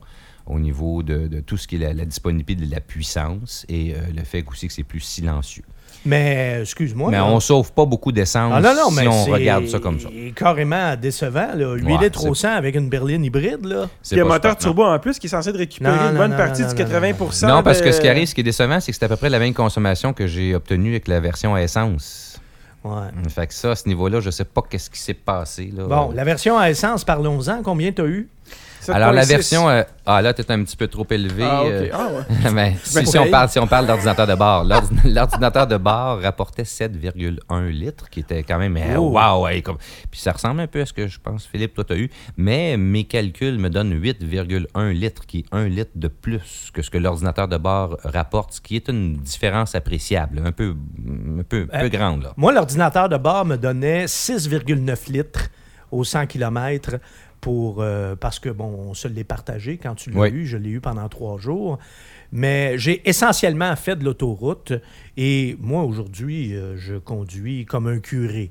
au 0.47 0.59
niveau 0.59 1.03
de, 1.03 1.29
de 1.29 1.41
tout 1.41 1.57
ce 1.57 1.67
qui 1.69 1.77
est 1.77 1.79
la, 1.79 1.95
la 1.95 2.05
disponibilité 2.05 2.67
de 2.67 2.71
la 2.71 2.81
puissance 2.81 3.65
et 3.69 3.95
euh, 3.95 3.99
le 4.15 4.23
fait 4.25 4.45
aussi 4.47 4.67
que 4.67 4.73
c'est 4.75 4.83
plus 4.83 5.01
silencieux. 5.01 5.65
Mais, 6.07 6.59
excuse-moi. 6.61 7.11
mais 7.11 7.17
là. 7.17 7.25
on 7.25 7.41
sauve 7.41 7.73
pas 7.73 7.87
beaucoup 7.87 8.13
d'essence 8.13 8.53
Ah 8.55 8.61
non, 8.61 8.75
non, 8.75 8.91
si 8.91 8.97
mais 8.97 9.09
on 9.09 9.25
c'est 9.25 9.31
regarde 9.31 9.67
ça 9.69 9.79
comme 9.79 9.99
ça. 9.99 10.09
carrément 10.37 10.95
décevant. 10.97 11.49
Là. 11.55 11.75
8 11.75 11.83
Ouais, 11.85 12.05
litres 12.05 12.27
au 12.27 12.35
c'est- 12.35 12.43
100 12.43 12.57
avec 12.57 12.75
une 12.75 12.89
berline 12.91 13.25
hybride. 13.25 13.65
Là. 13.65 13.89
C'est 14.03 14.17
Il 14.17 14.19
y 14.19 14.21
a 14.21 14.25
un 14.25 14.29
moteur 14.29 14.57
turbo 14.57 14.85
en 14.85 14.99
plus 14.99 15.19
qui 15.19 15.27
est 15.27 15.31
censé 15.31 15.51
de 15.53 15.59
récupérer 15.59 15.97
Non, 15.97 16.03
une 16.09 16.13
non, 16.13 16.19
bonne 16.19 16.31
non, 16.33 16.37
partie 16.37 16.63
non, 16.63 16.69
du 16.69 16.75
non, 16.75 16.79
80 16.79 17.47
Non, 17.49 17.63
parce 17.63 17.79
de- 17.81 17.85
que 17.85 17.93
ce 17.93 18.01
qui 18.01 18.09
arrive, 18.09 18.27
ce 18.29 18.35
qui 18.35 18.43
est 18.43 18.45
décevant, 18.45 18.81
c'est 18.81 18.93
que 18.93 18.99
c'est 18.99 19.05
à 19.05 19.09
peu 19.09 19.17
près 19.17 19.31
la 19.31 19.39
même 19.39 19.55
consommation 19.55 20.13
que 20.13 20.27
j'ai 20.27 20.55
obtenue 20.55 20.91
avec 20.91 21.09
la 21.09 21.21
version 21.21 21.55
à 21.55 21.63
essence. 21.63 22.39
Ouais. 22.85 22.93
Fait 23.35 23.47
que 23.47 23.55
ça, 23.55 23.71
à 23.71 23.75
ce 23.77 23.89
niveau-là, 23.89 24.21
je 24.21 24.29
sais 24.29 24.45
pas 24.45 24.61
qu'est-ce 24.69 24.91
qui 24.91 24.99
s'est 25.01 25.15
passé. 25.15 25.73
Là. 25.75 25.85
Bon, 25.85 26.13
la 26.15 26.23
version 26.23 26.59
à 26.59 26.69
essence, 26.69 27.03
parlons-en. 27.03 27.63
Combien 27.63 27.93
tu 27.93 28.03
as 28.03 28.05
eu? 28.05 28.29
Alors, 28.93 29.13
la 29.13 29.23
7.6. 29.23 29.29
version... 29.29 29.69
euh, 29.69 29.83
ah, 30.07 30.21
là, 30.23 30.35
t'es 30.35 30.51
un 30.51 30.63
petit 30.65 30.77
peu 30.77 30.87
trop 30.89 31.07
élevé. 31.11 31.45
Ah, 31.45 31.63
euh, 31.65 31.89
Ah, 31.93 32.09
ouais. 32.13 32.51
mais 32.53 32.77
si, 32.85 32.95
Ben, 32.97 33.07
si 33.07 33.19
on 33.19 33.31
parle, 33.31 33.49
si 33.49 33.59
on 33.59 33.67
parle 33.67 33.87
d'ordinateur 33.87 34.27
de 34.27 34.35
bord, 34.35 34.65
l'ordi- 34.65 34.95
l'ordinateur 35.05 35.67
de 35.67 35.77
bord 35.77 36.21
rapportait 36.21 36.65
7,1 36.65 37.69
litres, 37.69 38.11
qui 38.11 38.21
était 38.21 38.43
quand 38.43 38.59
même... 38.59 38.77
euh, 38.77 38.97
Oh. 38.97 39.11
Wow! 39.19 39.45
ouais, 39.45 39.63
comme... 39.63 39.79
Puis 40.11 40.21
ça 40.21 40.33
ressemble 40.33 40.61
un 40.61 40.67
peu 40.67 40.81
à 40.83 40.87
ce 40.87 40.93
que 40.93 41.07
je 41.09 41.19
pense, 41.21 41.47
Philippe, 41.47 41.75
toi, 41.75 41.85
tu 41.85 41.93
as 41.93 41.97
eu. 41.97 42.11
Mais 42.37 42.77
mes 42.77 43.05
calculs 43.05 43.59
me 43.59 43.71
donnent 43.71 43.95
8,1 43.95 44.91
litres, 44.91 45.27
qui 45.27 45.39
est 45.39 45.45
1 45.55 45.69
litre 45.69 45.93
de 45.95 46.09
plus 46.09 46.71
que 46.73 46.83
ce 46.83 46.91
que 46.91 46.99
l'ordinateur 46.99 47.49
de 47.49 47.57
bord 47.57 47.97
rapporte, 48.05 48.55
ce 48.55 48.61
qui 48.61 48.77
est 48.77 48.89
une 48.89 49.17
différence 49.17 49.75
appréciable, 49.75 50.43
un 50.45 50.53
peu, 50.53 50.75
un 51.39 51.43
peu, 51.43 51.67
peu 51.67 51.89
grande. 51.89 52.25
Là. 52.25 52.33
Moi, 52.37 52.53
l'ordinateur 52.53 53.09
de 53.09 53.17
bord 53.17 53.45
me 53.45 53.57
donnait 53.57 54.05
6,9 54.07 55.11
litres 55.13 55.49
au 55.91 56.03
100 56.05 56.27
km 56.27 56.97
pour, 57.45 57.83
euh, 57.83 58.17
parce 58.17 58.39
que, 58.39 58.49
bon, 58.49 58.65
on 58.89 58.95
se 58.95 59.07
l'est 59.07 59.23
partagé 59.23 59.77
quand 59.77 59.95
tu 59.95 60.09
l'as 60.11 60.19
Oui. 60.19 60.29
eu. 60.31 60.47
Je 60.47 60.57
l'ai 60.57 60.71
eu 60.71 60.81
pendant 60.81 61.07
trois 61.11 61.37
jours. 61.37 61.79
Mais 62.33 62.79
j'ai 62.79 63.07
essentiellement 63.07 63.77
fait 63.77 63.97
de 63.97 64.05
l'autoroute. 64.05 64.73
Et 65.19 65.55
moi, 65.61 65.83
aujourd'hui, 65.83 66.55
euh, 66.55 66.79
je 66.79 66.95
conduis 66.95 67.67
comme 67.67 67.87
un 67.87 67.99
curé. 67.99 68.51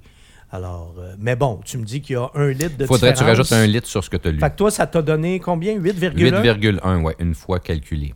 Alors, 0.51 0.93
euh, 0.99 1.15
mais 1.17 1.36
bon, 1.36 1.60
tu 1.65 1.79
me 1.79 1.84
dis 1.86 2.01
qu'il 2.01 2.13
y 2.13 2.19
a 2.19 2.29
un 2.36 2.49
litre 2.51 2.77
de 2.77 2.86
Faudrait 2.86 3.13
que 3.13 3.17
tu 3.17 3.23
rajoutes 3.23 3.51
un 3.51 3.65
litre 3.65 3.88
sur 3.88 4.03
ce 4.03 4.12
que 4.12 4.17
tu 4.17 4.27
as 4.27 4.32
lu. 4.32 4.39
Fait 4.39 4.51
que 4.51 4.58
toi, 4.58 4.69
ça 4.69 4.86
t'a 4.86 5.01
donné 5.01 5.39
combien? 5.39 5.75
8,1? 5.75 6.13
8,1, 6.13 7.01
oui, 7.03 7.13
une 7.17 7.34
fois 7.34 7.60
calculé. 7.60 8.13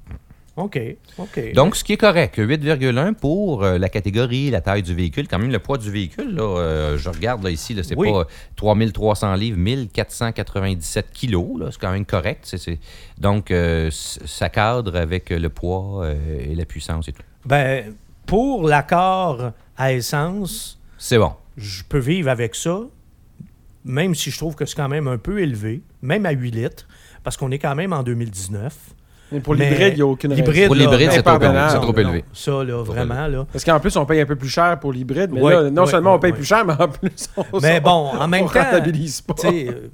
OK, 0.58 0.80
OK. 1.20 1.54
Donc, 1.54 1.76
ce 1.76 1.84
qui 1.84 1.94
est 1.94 1.98
correct, 1.98 2.38
8,1 2.40 3.14
pour 3.14 3.64
euh, 3.64 3.78
la 3.78 3.90
catégorie, 3.90 4.50
la 4.50 4.60
taille 4.60 4.82
du 4.82 4.96
véhicule, 4.96 5.28
quand 5.28 5.38
même 5.38 5.52
le 5.52 5.60
poids 5.60 5.78
du 5.78 5.92
véhicule, 5.92 6.34
là, 6.36 6.42
euh, 6.58 6.98
je 6.98 7.10
regarde 7.10 7.44
là, 7.44 7.52
ici, 7.52 7.78
c'est 7.84 7.96
Oui. 7.96 8.12
pas 8.12 8.26
3300 8.56 9.36
livres, 9.36 9.58
1497 9.60 11.12
kilos, 11.14 11.60
là, 11.60 11.68
c'est 11.72 11.80
quand 11.80 11.92
même 11.92 12.06
correct. 12.06 12.56
Donc, 13.20 13.52
euh, 13.52 13.90
ça 13.92 14.50
cadre 14.50 14.96
avec 14.96 15.30
le 15.30 15.50
poids 15.50 16.10
et 16.40 16.56
la 16.56 16.66
puissance 16.66 17.08
et 17.08 17.12
tout. 17.14 17.24
Ben, 17.46 17.94
pour 18.26 18.68
l'accord 18.68 19.52
à 19.78 19.94
essence, 19.94 20.80
C'est 20.98 21.20
bon. 21.20 21.34
je 21.56 21.84
peux 21.84 22.00
vivre 22.00 22.30
avec 22.30 22.56
ça, 22.56 22.82
même 23.86 24.16
si 24.16 24.32
je 24.32 24.38
trouve 24.38 24.56
que 24.56 24.66
c'est 24.66 24.76
quand 24.76 24.90
même 24.90 25.08
un 25.08 25.18
peu 25.20 25.40
élevé, 25.40 25.82
même 26.02 26.26
à 26.26 26.32
8 26.32 26.52
litres, 26.52 26.88
parce 27.24 27.38
qu'on 27.38 27.52
est 27.52 27.60
quand 27.60 27.76
même 27.76 27.94
en 27.94 28.02
2019. 28.04 28.74
Mais 29.32 29.40
pour 29.42 29.56
l'hybride, 29.56 29.94
il 29.94 29.96
n'y 29.96 30.02
a 30.02 30.06
aucune 30.08 30.32
raison. 30.34 30.68
Pour 30.68 30.76
l'hybride, 30.76 31.12
c'est 31.12 31.22
trop 31.22 31.32
élevé, 31.36 31.40
pardonnable. 31.46 31.72
c'est 31.72 31.78
trop 31.80 31.92
non, 31.94 32.00
élevé. 32.00 32.26
Ça, 32.34 32.52
là, 32.64 32.82
vraiment, 32.84 33.28
là. 33.28 33.46
Parce 33.52 33.66
qu'en 33.66 33.80
plus, 33.80 33.96
on 33.98 34.06
paye 34.06 34.22
un 34.22 34.26
peu 34.26 34.36
plus 34.38 34.48
cher 34.50 34.80
pour 34.80 34.94
l'hybride. 34.94 35.32
Mais 35.34 35.42
Ouais, 35.42 35.54
là, 35.54 35.70
non 35.70 35.84
ouais, 35.84 35.92
seulement 35.92 36.14
on 36.16 36.20
paye 36.20 36.32
ouais, 36.32 36.38
plus 36.38 36.46
cher, 36.46 36.64
mais 36.66 36.74
en 36.80 36.88
plus, 36.88 37.30
on 37.36 37.60
Mais 37.62 37.80
on- 37.84 37.84
bon, 37.84 38.20
en 38.20 38.28
même 38.28 38.46
on 38.46 38.48
temps, 38.48 38.64
rentabilise 38.64 39.22
pas. 39.22 39.34
Euh, 39.46 39.90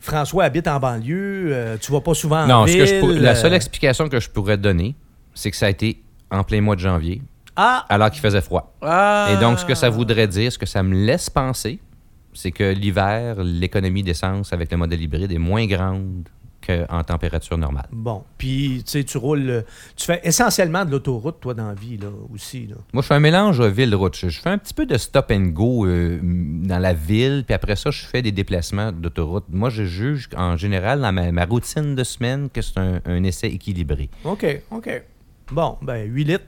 François 0.00 0.44
habite 0.44 0.68
en 0.68 0.78
banlieue, 0.78 1.48
euh, 1.52 1.76
tu 1.80 1.90
vas 1.92 2.00
pas 2.00 2.14
souvent 2.14 2.44
en 2.44 2.46
Non, 2.46 2.66
ce 2.66 2.72
ville. 2.72 2.80
que 2.80 2.86
je 2.86 3.00
pour- 3.00 3.08
la 3.10 3.34
seule 3.34 3.52
euh, 3.52 3.56
explication 3.56 4.08
que 4.08 4.20
je 4.20 4.30
pourrais 4.30 4.56
te 4.56 4.62
donner, 4.62 4.94
c'est 5.34 5.50
que 5.50 5.56
ça 5.56 5.66
a 5.66 5.70
été 5.70 6.02
en 6.30 6.44
plein 6.44 6.60
mois 6.60 6.76
de 6.76 6.80
janvier, 6.80 7.22
Ah, 7.56 7.84
alors 7.88 8.10
qu'il 8.10 8.20
faisait 8.20 8.40
froid. 8.40 8.72
Ah! 8.82 9.30
Et 9.32 9.36
donc, 9.40 9.58
ce 9.58 9.64
que 9.64 9.74
ça 9.74 9.90
voudrait 9.90 10.28
dire, 10.28 10.52
ce 10.52 10.58
que 10.58 10.66
ça 10.66 10.82
me 10.82 10.94
laisse 10.94 11.28
penser, 11.28 11.80
c'est 12.32 12.52
que 12.52 12.72
l'hiver, 12.72 13.36
l'économie 13.42 14.04
d'essence 14.04 14.52
avec 14.52 14.70
le 14.70 14.76
modèle 14.78 15.02
hybride 15.02 15.32
est 15.32 15.38
moins 15.38 15.66
grande 15.66 16.28
qu'en 16.66 17.02
température 17.04 17.56
normale. 17.58 17.88
bon. 17.92 18.24
Puis, 18.38 18.82
tu 18.84 18.90
sais, 18.92 19.04
tu 19.04 19.18
roules. 19.18 19.48
euh, 19.48 19.62
Tu 19.96 20.04
fais 20.06 20.20
essentiellement 20.24 20.84
de 20.84 20.90
l'autoroute, 20.90 21.40
toi, 21.40 21.54
dans 21.54 21.68
la 21.68 21.74
vie, 21.74 21.96
là, 21.96 22.08
aussi. 22.32 22.66
Là. 22.66 22.76
Moi, 22.92 23.02
je 23.02 23.06
fais 23.08 23.14
un 23.14 23.20
mélange 23.20 23.60
ville-route. 23.60 24.16
Je, 24.16 24.28
fais 24.40 24.50
un 24.50 24.58
petit 24.58 24.74
peu 24.74 24.86
de 24.86 24.96
stop 24.98 25.30
and 25.30 25.46
go 25.52 25.86
euh, 25.86 26.18
dans 26.22 26.78
la 26.78 26.92
ville, 26.92 27.44
puis 27.46 27.54
après 27.54 27.76
ça, 27.76 27.90
je 27.90 28.04
fais 28.04 28.22
des 28.22 28.32
déplacements 28.32 28.92
d'autoroute. 28.92 29.44
Moi, 29.48 29.70
je 29.70 29.84
juge 29.84 30.28
en 30.36 30.56
général 30.56 31.00
dans 31.00 31.12
ma, 31.12 31.32
ma 31.32 31.44
routine 31.44 31.94
de 31.94 32.04
semaine 32.04 32.48
que 32.50 32.62
c'est 32.62 32.78
un, 32.78 33.00
un 33.04 33.22
essai 33.24 33.48
équilibré. 33.48 34.10
OK, 34.24 34.62
OK. 34.70 35.02
Bon, 35.52 35.78
ben 35.82 36.04
8 36.08 36.24
litres, 36.24 36.44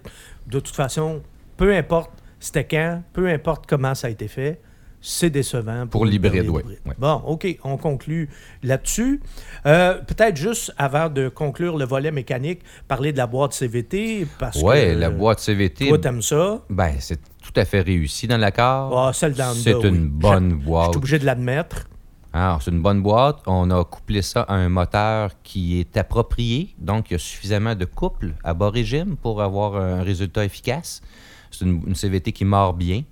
de 0.46 0.60
toute 0.60 0.74
façon, 0.76 1.22
peu 1.56 1.74
importe 1.74 2.10
c'était 2.38 2.64
quand, 2.64 3.02
peu 3.12 3.28
importe 3.28 3.66
comment 3.68 3.94
ça 3.94 4.08
a 4.08 4.10
été 4.10 4.26
fait, 4.26 4.60
c'est 5.02 5.28
décevant. 5.30 5.86
Pour 5.88 6.02
oui, 6.02 6.14
hybride. 6.14 6.48
oui. 6.48 6.62
Bon, 6.98 7.14
OK, 7.26 7.58
on 7.64 7.76
conclut 7.76 8.30
là-dessus. 8.62 9.20
Euh, 9.66 9.98
Peut-être 10.00 10.36
juste 10.36 10.72
avant 10.78 11.08
de 11.10 11.28
conclure 11.28 11.76
le 11.76 11.84
volet 11.84 12.10
mécanique, 12.12 12.60
parler 12.88 13.12
de 13.12 13.18
la 13.18 13.26
boîte 13.26 13.52
CVT, 13.52 14.26
que 14.38 14.98
la 15.00 15.10
boîte 15.10 15.40
CVT, 15.40 15.88
toi, 15.88 15.98
t'aimes 15.98 16.22
ça? 16.22 16.62
ben, 16.70 16.94
c'est 17.00 17.20
tout 17.42 17.52
à 17.56 17.64
fait 17.64 17.80
réussi 17.80 18.26
dans 18.28 18.38
l'accord. 18.38 18.96
Ah, 19.08 19.12
celle 19.12 19.34
c'est 19.56 19.74
oui. 19.74 19.88
une 19.88 20.06
bonne 20.08 20.50
Je- 20.50 20.60
Je 20.60 20.64
boîte. 20.64 20.90
suis 20.90 20.96
obligé 20.98 21.18
de 21.18 21.26
l'admettre. 21.26 21.88
Alors, 22.32 22.62
c'est 22.62 22.70
une 22.70 22.80
bonne 22.80 23.02
boîte. 23.02 23.40
On 23.46 23.70
a 23.70 23.84
couplé 23.84 24.22
ça 24.22 24.42
à 24.42 24.54
un 24.54 24.68
moteur 24.70 25.32
qui 25.42 25.80
est 25.80 25.96
approprié. 25.98 26.74
Donc, 26.78 27.10
il 27.10 27.14
y 27.14 27.16
a 27.16 27.18
suffisamment 27.18 27.74
de 27.74 27.84
couple 27.84 28.32
à 28.42 28.54
bas 28.54 28.70
régime 28.70 29.16
pour 29.16 29.42
avoir 29.42 29.76
un 29.76 30.02
résultat 30.02 30.44
efficace. 30.44 31.02
C'est 31.50 31.66
une, 31.66 31.82
une 31.86 31.94
CVT 31.94 32.32
qui 32.32 32.46
mord 32.46 32.72
bien. 32.72 33.02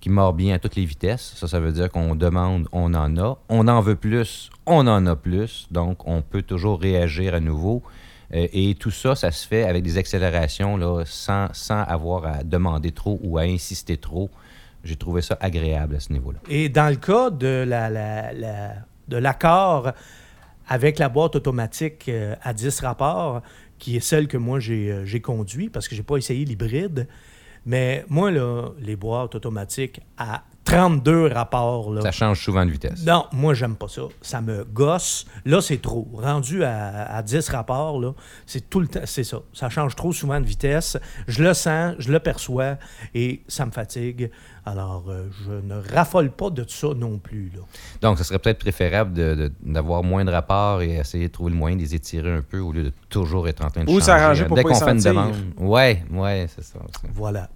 Qui 0.00 0.10
mord 0.10 0.32
bien 0.32 0.54
à 0.54 0.58
toutes 0.58 0.76
les 0.76 0.84
vitesses. 0.84 1.34
Ça, 1.36 1.48
ça 1.48 1.60
veut 1.60 1.72
dire 1.72 1.90
qu'on 1.90 2.14
demande, 2.14 2.68
on 2.72 2.94
en 2.94 3.16
a. 3.16 3.38
On 3.48 3.66
en 3.68 3.80
veut 3.80 3.96
plus, 3.96 4.50
on 4.66 4.86
en 4.86 5.06
a 5.06 5.16
plus. 5.16 5.66
Donc, 5.70 6.06
on 6.06 6.22
peut 6.22 6.42
toujours 6.42 6.80
réagir 6.80 7.34
à 7.34 7.40
nouveau. 7.40 7.82
Euh, 8.34 8.46
et 8.52 8.74
tout 8.74 8.90
ça, 8.90 9.14
ça 9.14 9.30
se 9.30 9.46
fait 9.46 9.64
avec 9.64 9.82
des 9.82 9.96
accélérations 9.98 10.76
là, 10.76 11.02
sans, 11.06 11.48
sans 11.52 11.82
avoir 11.82 12.26
à 12.26 12.44
demander 12.44 12.92
trop 12.92 13.18
ou 13.22 13.38
à 13.38 13.42
insister 13.42 13.96
trop. 13.96 14.30
J'ai 14.84 14.96
trouvé 14.96 15.22
ça 15.22 15.36
agréable 15.40 15.96
à 15.96 16.00
ce 16.00 16.12
niveau-là. 16.12 16.38
Et 16.48 16.68
dans 16.68 16.88
le 16.88 16.96
cas 16.96 17.30
de 17.30 17.64
la, 17.66 17.88
la- 17.90 18.32
la- 18.32 18.74
de 19.08 19.16
l'accord 19.16 19.92
avec 20.68 20.98
la 20.98 21.08
boîte 21.08 21.34
automatique 21.34 22.08
euh, 22.08 22.34
à 22.42 22.52
10 22.52 22.80
rapports, 22.80 23.42
qui 23.78 23.96
est 23.96 24.00
celle 24.00 24.28
que 24.28 24.36
moi 24.36 24.60
j'ai 24.60 24.92
euh, 24.92 25.04
j'ai 25.06 25.20
conduit, 25.20 25.70
parce 25.70 25.88
que 25.88 25.94
j'ai 25.96 26.02
pas 26.02 26.16
essayé 26.16 26.44
l'hybride, 26.44 27.08
mais 27.68 28.04
moi, 28.08 28.30
là, 28.30 28.70
les 28.80 28.96
boîtes 28.96 29.34
automatiques 29.34 30.00
à 30.16 30.42
32 30.64 31.28
rapports, 31.28 31.90
là, 31.94 32.02
Ça 32.02 32.10
change 32.12 32.42
souvent 32.44 32.66
de 32.66 32.70
vitesse. 32.70 33.02
non, 33.06 33.24
moi, 33.32 33.54
j'aime 33.54 33.74
pas 33.76 33.88
ça. 33.88 34.02
Ça 34.20 34.42
me 34.42 34.64
gosse. 34.64 35.24
Là, 35.46 35.62
c'est 35.62 35.80
trop. 35.80 36.06
Rendu 36.12 36.62
à, 36.62 37.04
à 37.16 37.22
10 37.22 37.48
rapports, 37.48 37.98
là, 37.98 38.12
c'est 38.44 38.68
tout 38.68 38.80
le 38.80 38.86
temps. 38.86 39.00
C'est 39.06 39.24
ça. 39.24 39.38
Ça 39.54 39.70
change 39.70 39.96
trop 39.96 40.12
souvent 40.12 40.38
de 40.38 40.44
vitesse. 40.44 40.98
Je 41.26 41.42
le 41.42 41.54
sens, 41.54 41.94
je 41.98 42.12
le 42.12 42.18
perçois 42.20 42.76
et 43.14 43.40
ça 43.48 43.64
me 43.64 43.70
fatigue. 43.70 44.30
Alors, 44.66 45.04
euh, 45.08 45.28
je 45.46 45.52
ne 45.52 45.80
raffole 45.94 46.30
pas 46.30 46.50
de 46.50 46.62
ça 46.68 46.88
non 46.94 47.16
plus. 47.18 47.50
Là. 47.56 47.62
Donc, 48.02 48.18
ce 48.18 48.24
serait 48.24 48.38
peut-être 48.38 48.58
préférable 48.58 49.14
de- 49.14 49.34
de- 49.34 49.52
d'avoir 49.62 50.02
moins 50.02 50.26
de 50.26 50.30
rapports 50.30 50.82
et 50.82 50.96
essayer 50.98 51.28
de 51.28 51.32
trouver 51.32 51.50
le 51.52 51.56
moyen 51.56 51.76
de 51.76 51.80
les 51.80 51.94
étirer 51.94 52.30
un 52.30 52.42
peu 52.42 52.58
au 52.58 52.72
lieu 52.72 52.82
de 52.82 52.92
toujours 53.08 53.48
être 53.48 53.64
en 53.64 53.70
train 53.70 53.84
de 53.84 53.88
Ou 53.90 53.94
changer. 54.00 54.04
s'arranger 54.04 54.44
pour 54.44 54.56
Dès 54.56 54.64
pas 54.64 54.68
qu'on 54.68 54.76
y 54.76 54.80
fait 54.84 54.90
une 54.90 55.00
demande. 55.00 55.34
Ouais, 55.56 56.04
ouais, 56.10 56.46
c'est 56.54 56.62
ça. 56.64 56.78
Voilà. 57.14 57.48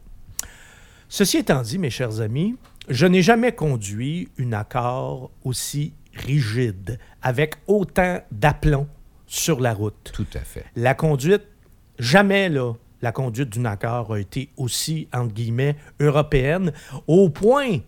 Ceci 1.15 1.37
étant 1.37 1.61
dit, 1.61 1.77
mes 1.77 1.91
chers 1.91 2.23
amis, 2.23 2.57
je 2.89 3.05
n'ai 3.05 3.21
jamais 3.21 3.53
conduit 3.53 4.31
une 4.39 4.55
accord 4.55 5.31
aussi 5.45 5.93
rigide, 6.15 6.99
avec 7.21 7.57
autant 7.67 8.23
d'aplomb 8.31 8.89
sur 9.27 9.61
la 9.61 9.75
route. 9.75 10.11
Tout 10.15 10.27
à 10.33 10.39
fait. 10.39 10.65
La 10.75 10.95
conduite, 10.95 11.43
jamais 11.99 12.49
là, 12.49 12.73
la 13.03 13.13
conduite 13.13 13.51
d'une 13.51 13.67
accord 13.67 14.15
a 14.15 14.21
été 14.21 14.49
aussi, 14.57 15.07
entre 15.13 15.35
guillemets, 15.35 15.77
européenne, 16.01 16.73
au 17.07 17.29
point 17.29 17.81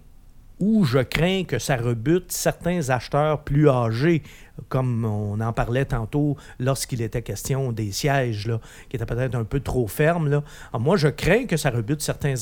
où 0.60 0.84
je 0.84 0.98
crains 0.98 1.44
que 1.44 1.58
ça 1.58 1.76
rebute 1.76 2.30
certains 2.30 2.90
acheteurs 2.90 3.42
plus 3.42 3.68
âgés, 3.68 4.22
comme 4.68 5.04
on 5.04 5.40
en 5.40 5.52
parlait 5.52 5.84
tantôt 5.84 6.36
lorsqu'il 6.58 7.02
était 7.02 7.22
question 7.22 7.72
des 7.72 7.92
sièges, 7.92 8.46
là, 8.46 8.60
qui 8.88 8.96
étaient 8.96 9.06
peut-être 9.06 9.34
un 9.34 9.44
peu 9.44 9.60
trop 9.60 9.88
fermes. 9.88 10.28
Là. 10.28 10.42
Moi, 10.78 10.96
je 10.96 11.08
crains 11.08 11.46
que 11.46 11.56
ça 11.56 11.70
rebute 11.70 12.00
certains, 12.00 12.34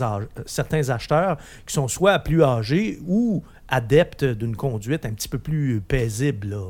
certains 0.47 0.91
acheteurs 0.91 1.39
qui 1.67 1.75
sont 1.75 1.89
soit 1.89 2.19
plus 2.19 2.43
âgés 2.43 2.99
ou 3.07 3.43
adeptes 3.69 4.25
d'une 4.25 4.57
conduite 4.57 5.07
un 5.07 5.13
petit 5.13 5.29
peu 5.29 5.39
plus 5.39 5.81
paisible. 5.81 6.49
là. 6.51 6.65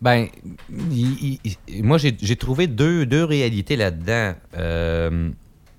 Ben, 0.00 0.28
moi, 1.82 1.96
j'ai 1.96 2.14
j'ai 2.20 2.36
trouvé 2.36 2.66
deux, 2.66 3.06
deux 3.06 3.24
réalités 3.24 3.76
là-dedans. 3.76 4.34
Euh, 4.54 5.30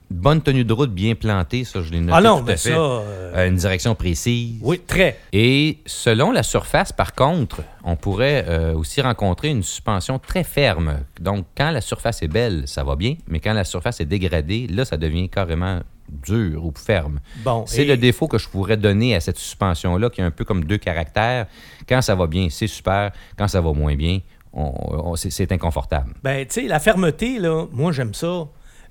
bonne 0.10 0.42
tenue 0.42 0.64
de 0.66 0.74
route 0.74 0.92
bien 0.94 1.16
plantée, 1.16 1.64
ça, 1.64 1.82
je 1.82 1.92
l'ai 1.92 2.00
noté 2.00 2.14
Ah 2.16 2.22
non, 2.22 2.40
tout 2.40 2.46
mais 2.46 2.54
à 2.54 2.58
fait. 2.58 2.70
ça... 2.70 2.76
euh, 2.78 3.34
Euh, 3.36 3.48
une 3.50 3.56
direction 3.56 3.96
précise. 3.96 4.60
oui, 4.62 4.80
très. 4.86 5.20
Et 5.34 5.80
selon 5.86 6.32
la 6.32 6.44
surface, 6.44 6.92
par 6.94 7.14
contre, 7.14 7.62
on 7.84 7.96
pourrait 7.96 8.46
euh, 8.48 8.74
aussi 8.76 9.02
rencontrer 9.02 9.50
une 9.50 9.64
suspension 9.64 10.20
très 10.20 10.44
ferme. 10.44 11.00
Donc, 11.20 11.46
quand 11.58 11.72
la 11.72 11.82
surface 11.82 12.22
est 12.24 12.28
belle, 12.28 12.64
ça 12.68 12.84
va 12.84 12.96
bien, 12.96 13.16
mais 13.28 13.40
quand 13.40 13.54
la 13.54 13.64
surface 13.64 14.00
est 14.00 14.06
dégradée, 14.06 14.68
là, 14.68 14.86
ça 14.86 14.98
devient 14.98 15.28
carrément 15.30 15.82
dur 16.10 16.64
ou 16.64 16.72
ferme. 16.76 17.20
Bon, 17.44 17.66
C'est 17.68 17.82
et- 17.82 17.86
le 17.86 17.98
défaut 17.98 18.28
que 18.28 18.38
je 18.38 18.48
pourrais 18.48 18.78
donner 18.78 19.16
à 19.16 19.20
cette 19.20 19.38
suspension-là, 19.38 20.10
qui 20.12 20.22
est 20.22 20.24
un 20.24 20.32
peu 20.32 20.46
comme 20.46 20.64
deux 20.64 20.78
caractères. 20.78 21.48
Quand 21.90 22.02
ça 22.02 22.14
va 22.16 22.28
bien, 22.28 22.48
c'est 22.52 22.68
super. 22.68 23.12
Quand 23.38 23.48
ça 23.48 23.60
va 23.60 23.74
moins 23.74 23.96
bien, 23.96 24.20
on- 24.54 24.72
on- 25.12 25.16
c'est- 25.16 25.32
c'est 25.32 25.52
inconfortable. 25.52 26.14
Ben, 26.24 26.46
tu 26.46 26.62
sais, 26.62 26.68
la 26.68 26.80
fermeté, 26.80 27.40
là, 27.40 27.66
moi, 27.72 27.92
j'aime 27.92 28.14
ça. 28.14 28.46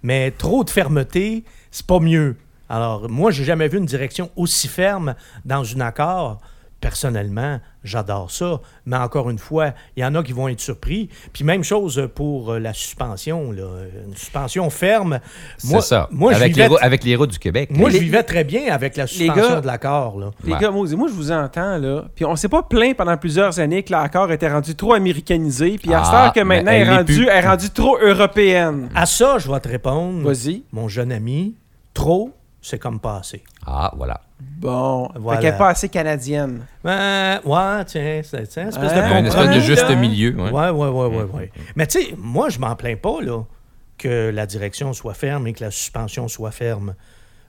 Mais 0.04 0.30
trop 0.32 0.64
de 0.64 0.70
fermeté, 0.70 1.44
c'est 1.70 1.86
pas 1.86 1.98
mieux. 1.98 2.36
Alors, 2.68 3.08
moi, 3.08 3.30
j'ai 3.30 3.42
jamais 3.42 3.68
vu 3.68 3.78
une 3.78 3.86
direction 3.86 4.30
aussi 4.36 4.68
ferme 4.68 5.14
dans 5.46 5.64
un 5.74 5.80
accord. 5.80 6.42
Personnellement, 6.84 7.60
j'adore 7.82 8.30
ça. 8.30 8.60
Mais 8.84 8.96
encore 8.98 9.30
une 9.30 9.38
fois, 9.38 9.72
il 9.96 10.02
y 10.02 10.04
en 10.04 10.14
a 10.14 10.22
qui 10.22 10.32
vont 10.34 10.48
être 10.48 10.60
surpris. 10.60 11.08
Puis 11.32 11.42
même 11.42 11.64
chose 11.64 12.10
pour 12.14 12.52
euh, 12.52 12.58
la 12.58 12.74
suspension. 12.74 13.52
Là. 13.52 13.62
Une 14.06 14.14
suspension 14.14 14.68
ferme. 14.68 15.18
Moi, 15.64 15.80
C'est 15.80 15.88
ça. 15.88 16.08
Moi, 16.10 16.32
je 16.34 16.36
avec, 16.36 16.52
vivais, 16.54 16.68
les, 16.68 16.76
avec 16.82 17.04
les 17.04 17.16
routes 17.16 17.30
du 17.30 17.38
Québec. 17.38 17.70
moi, 17.72 17.88
je 17.88 17.96
vivais 17.96 18.22
très 18.22 18.44
bien 18.44 18.70
avec 18.70 18.98
la 18.98 19.04
Les 19.04 19.08
suspension 19.08 19.48
gars- 19.54 19.60
de 19.62 19.66
l'accord. 19.66 20.18
là. 20.20 20.30
Les 20.44 20.52
Ouais. 20.52 20.58
gars, 20.60 20.70
moi, 20.70 20.86
moi, 20.94 21.08
je 21.08 21.14
vous 21.14 21.32
entends, 21.32 21.78
là. 21.78 22.04
Puis 22.14 22.26
on 22.26 22.36
s'est 22.36 22.50
pas 22.50 22.62
plaint 22.62 22.94
pendant 22.94 23.16
plusieurs 23.16 23.58
années 23.60 23.82
que 23.82 23.90
l'accord 23.90 24.30
était 24.30 24.52
rendu 24.52 24.74
trop 24.74 24.92
américanisé. 24.92 25.78
Puis 25.82 25.90
à 25.94 26.02
Ah, 26.04 26.32
que 26.34 26.40
maintenant, 26.40 26.70
elle 26.70 26.82
elle 26.82 26.88
est 26.88 26.96
rendue, 26.98 27.26
est 27.28 27.40
rendue 27.40 27.70
trop 27.70 27.96
européenne. 27.98 28.90
À 28.94 29.06
ça, 29.06 29.38
je 29.38 29.50
vais 29.50 29.60
te 29.60 29.68
répondre, 29.68 30.20
Vas-y. 30.22 30.64
mon 30.70 30.88
jeune 30.88 31.12
ami. 31.12 31.54
Trop, 31.94 32.30
c'est 32.66 32.78
comme 32.78 32.98
pas 32.98 33.18
assez. 33.18 33.42
Ah, 33.66 33.92
voilà. 33.96 34.20
Bon. 34.40 35.08
Voilà. 35.16 35.38
Fait 35.40 35.46
qu'elle 35.46 35.54
est 35.54 35.58
pas 35.58 35.68
assez 35.68 35.88
canadienne. 35.88 36.66
Ben, 36.82 37.40
ouais, 37.44 37.84
tiens, 37.86 38.20
c'est 38.24 38.50
c'est 38.50 38.62
une 38.62 38.68
espèce 38.68 38.92
Hein? 38.92 39.08
de 39.10 39.14
Un 39.14 39.24
espèce 39.26 39.54
de 39.56 39.60
juste 39.60 39.90
milieu. 39.96 40.34
ouais. 40.36 40.50
Ouais, 40.50 40.70
ouais, 40.70 40.88
ouais, 40.88 41.06
ouais, 41.16 41.22
ouais. 41.32 41.52
Mais 41.76 41.86
tu 41.86 42.00
sais, 42.02 42.14
moi, 42.18 42.48
je 42.48 42.58
m'en 42.58 42.74
plains 42.74 42.96
pas, 42.96 43.20
là, 43.20 43.42
que 43.98 44.30
la 44.30 44.46
direction 44.46 44.92
soit 44.92 45.14
ferme 45.14 45.46
et 45.46 45.52
que 45.52 45.62
la 45.62 45.70
suspension 45.70 46.26
soit 46.28 46.50
ferme. 46.50 46.94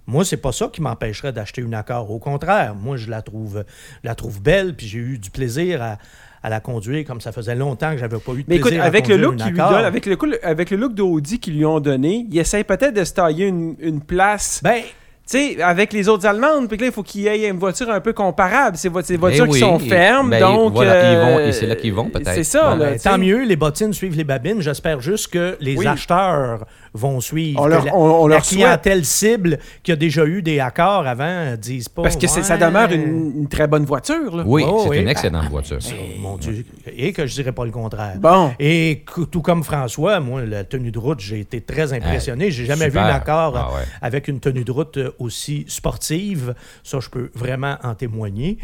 Moi, 0.08 0.24
c'est 0.24 0.38
pas 0.38 0.52
ça 0.52 0.68
qui 0.72 0.82
m'empêcherait 0.82 1.34
d'acheter 1.34 1.62
une 1.62 1.74
accord. 1.74 2.12
Au 2.12 2.20
contraire, 2.20 2.76
moi, 2.76 2.96
je 2.98 3.10
la 3.10 3.22
trouve, 3.24 3.64
je 4.04 4.08
la 4.08 4.14
trouve 4.16 4.40
belle, 4.42 4.76
puis 4.76 4.88
j'ai 4.88 5.00
eu 5.00 5.18
du 5.18 5.32
plaisir 5.32 5.82
à, 5.82 5.98
à 6.44 6.50
la 6.50 6.60
conduire, 6.60 7.04
comme 7.08 7.22
ça 7.22 7.32
faisait 7.32 7.56
longtemps 7.56 7.92
que 7.94 7.98
j'avais 7.98 8.20
pas 8.20 8.34
eu 8.34 8.44
de 8.44 8.46
Mais 8.48 8.60
plaisir 8.60 8.68
écoute, 8.68 8.80
à 8.82 8.84
avec 8.84 9.08
le 9.08 9.16
conduire 9.16 9.30
look 9.32 9.34
une 9.40 9.44
qu'ils 9.46 9.54
lui 9.54 9.60
Accord. 9.62 9.72
donnent, 9.78 9.86
avec 9.86 10.06
le, 10.06 10.46
avec 10.46 10.70
le 10.70 10.78
look 10.78 10.94
d'Audi 10.94 11.40
qu'ils 11.40 11.56
lui 11.58 11.66
ont 11.66 11.80
donné, 11.80 12.28
il 12.30 12.38
essaie 12.38 12.64
peut-être 12.64 12.94
de 12.94 13.04
se 13.04 13.14
tailler 13.14 13.48
une, 13.48 13.76
une 13.80 14.00
place. 14.02 14.62
Ben, 14.64 14.84
sais, 15.26 15.62
avec 15.62 15.92
les 15.94 16.08
autres 16.08 16.26
Allemandes, 16.28 16.68
puis 16.68 16.78
là, 16.78 16.88
il 16.88 16.92
faut 16.92 17.04
qu'il 17.04 17.22
y 17.22 17.28
ait 17.28 17.48
une 17.50 17.58
voiture 17.60 17.90
un 17.90 18.00
peu 18.00 18.14
comparable. 18.14 18.78
C'est 18.78 18.90
vo- 18.90 19.02
des 19.02 19.18
voitures 19.18 19.46
Eh 19.48 19.52
qui 19.54 19.60
sont 19.60 19.80
fermes, 19.80 20.30
ben, 20.30 20.40
donc... 20.40 20.74
voilà, 20.74 21.12
ils 21.12 21.18
vont- 21.18 21.38
euh, 21.40 21.48
et 21.48 21.52
c'est 21.52 21.66
là 21.68 21.76
qu'ils 21.76 21.94
vont, 21.94 22.10
peut-être. 22.10 22.34
C'est 22.34 22.44
ça, 22.44 22.72
bon, 22.76 22.78
là, 22.84 22.92
ben, 22.92 23.00
tant 23.00 23.18
mieux, 23.18 23.44
les 23.46 23.56
bottines 23.56 23.94
suivent 23.94 24.16
les 24.16 24.24
babines. 24.24 24.62
J'espère 24.62 25.02
juste 25.02 25.28
que 25.30 25.58
les 25.60 25.76
Oui. 25.78 25.88
acheteurs 25.88 26.66
vont 26.94 27.20
suivre. 27.20 27.60
On 27.62 27.66
leur- 27.68 27.84
la, 27.86 27.96
on- 27.96 28.24
on 28.24 28.28
la 28.28 28.36
leur 28.36 28.46
souhaite. 28.46 28.60
clientèle 28.60 29.04
cible 29.06 29.58
qui 29.84 29.92
a 29.92 29.96
déjà 29.96 30.26
eu 30.26 30.42
des 30.42 30.60
accords 30.60 31.06
avant 31.08 31.56
disent 31.58 31.90
pas. 31.90 32.04
Parce 32.04 32.16
que 32.18 32.28
c'est- 32.28 32.44
ça 32.44 32.56
Ouais. 32.56 32.66
demeure 32.66 32.92
une, 32.92 33.34
une 33.42 33.48
très 33.50 33.68
bonne 33.68 33.84
voiture, 33.86 34.36
là. 34.36 34.44
Oui, 34.46 34.64
Oh, 34.68 34.82
c'est 34.84 34.90
oui. 34.90 35.00
une 35.00 35.10
excellente 35.10 35.50
voiture. 35.50 35.80
Oh, 35.86 36.22
mon 36.22 36.38
Dieu. 36.38 36.64
Et 36.96 37.12
que 37.14 37.26
je 37.26 37.34
dirais 37.34 37.52
pas 37.52 37.66
le 37.66 37.72
contraire. 37.72 38.14
Bon. 38.18 38.52
Et 38.60 39.04
tout 39.32 39.42
comme 39.42 39.64
François, 39.64 40.20
moi, 40.20 40.42
la 40.46 40.64
tenue 40.64 40.92
de 40.92 41.00
route, 41.00 41.20
j'ai 41.20 41.40
été 41.40 41.62
très 41.62 41.92
impressionné. 41.94 42.52
J'ai 42.52 42.66
jamais 42.66 42.86
super. 42.86 43.04
vu 43.04 43.10
un 43.10 43.16
accord 43.16 43.54
Ah 43.58 43.76
ouais. 43.76 43.84
avec 44.02 44.28
une 44.28 44.40
tenue 44.40 44.64
de 44.64 44.72
route 44.72 44.98
euh, 44.98 45.12
aussi 45.20 45.66
sportive. 45.68 46.56
Ça, 46.84 47.00
je 47.00 47.10
peux 47.10 47.32
vraiment 47.34 47.78
en 47.84 47.96
témoigner. 47.96 48.58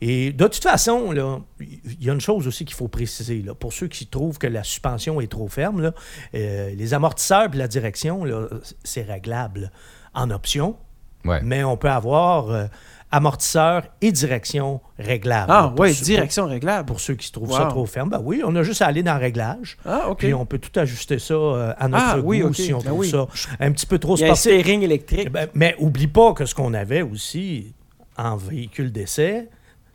Et 0.00 0.32
de 0.32 0.44
toute 0.46 0.62
façon, 0.62 1.12
il 1.60 2.04
y 2.04 2.10
a 2.10 2.12
une 2.12 2.20
chose 2.20 2.46
aussi 2.46 2.64
qu'il 2.64 2.76
faut 2.76 2.88
préciser. 2.88 3.42
Là, 3.42 3.54
pour 3.54 3.72
ceux 3.72 3.88
qui 3.88 4.06
trouvent 4.06 4.38
que 4.38 4.46
la 4.46 4.64
suspension 4.64 5.20
est 5.20 5.30
trop 5.30 5.48
ferme, 5.48 5.80
là, 5.82 5.92
euh, 6.34 6.74
les 6.74 6.94
amortisseurs 6.94 7.48
et 7.54 7.56
la 7.56 7.68
direction, 7.68 8.24
c'est 8.84 9.02
réglable 9.02 9.70
en 10.14 10.30
option, 10.30 10.76
Ouais. 11.24 11.40
mais 11.42 11.64
on 11.64 11.76
peut 11.76 11.90
avoir 11.90 12.50
euh, 12.50 12.66
amortisseur 13.10 13.84
et 14.00 14.12
direction 14.12 14.80
réglables. 14.98 15.46
Ah, 15.52 15.72
oui, 15.78 15.94
direction 16.02 16.46
réglable. 16.46 16.86
pour 16.86 17.00
ceux 17.00 17.14
qui 17.14 17.26
se 17.26 17.32
trouvent 17.32 17.50
Wow. 17.50 17.56
ça 17.56 17.66
trop 17.66 17.86
ferme, 17.86 18.10
ben 18.10 18.20
oui, 18.22 18.42
on 18.44 18.54
a 18.56 18.62
juste 18.62 18.82
à 18.82 18.86
aller 18.86 19.02
dans 19.02 19.14
le 19.14 19.20
réglage. 19.20 19.76
Ah, 19.84 20.08
OK. 20.10 20.18
Puis 20.18 20.34
on 20.34 20.44
peut 20.46 20.58
tout 20.58 20.78
ajuster 20.78 21.18
ça 21.18 21.34
euh, 21.34 21.72
à 21.78 21.88
notre 21.88 22.04
Ah, 22.06 22.18
goût 22.20 22.28
oui, 22.28 22.42
si 22.54 22.74
on 22.74 22.78
Ben 22.78 22.84
trouve 22.86 22.98
oui. 23.00 23.10
ça 23.10 23.26
un 23.60 23.70
petit 23.72 23.86
peu 23.86 23.98
trop 23.98 24.16
Il 24.16 24.20
y 24.20 24.24
a 24.24 24.32
un 24.32 24.34
sportif. 24.34 24.60
steering 24.60 24.82
électrique. 24.82 25.30
Ben, 25.30 25.48
mais 25.54 25.74
oublie 25.78 26.08
pas 26.08 26.32
que 26.34 26.44
ce 26.46 26.54
qu'on 26.54 26.74
avait 26.74 27.02
aussi 27.02 27.72
en 28.18 28.36
véhicule 28.36 28.90
d'essai, 28.92 29.48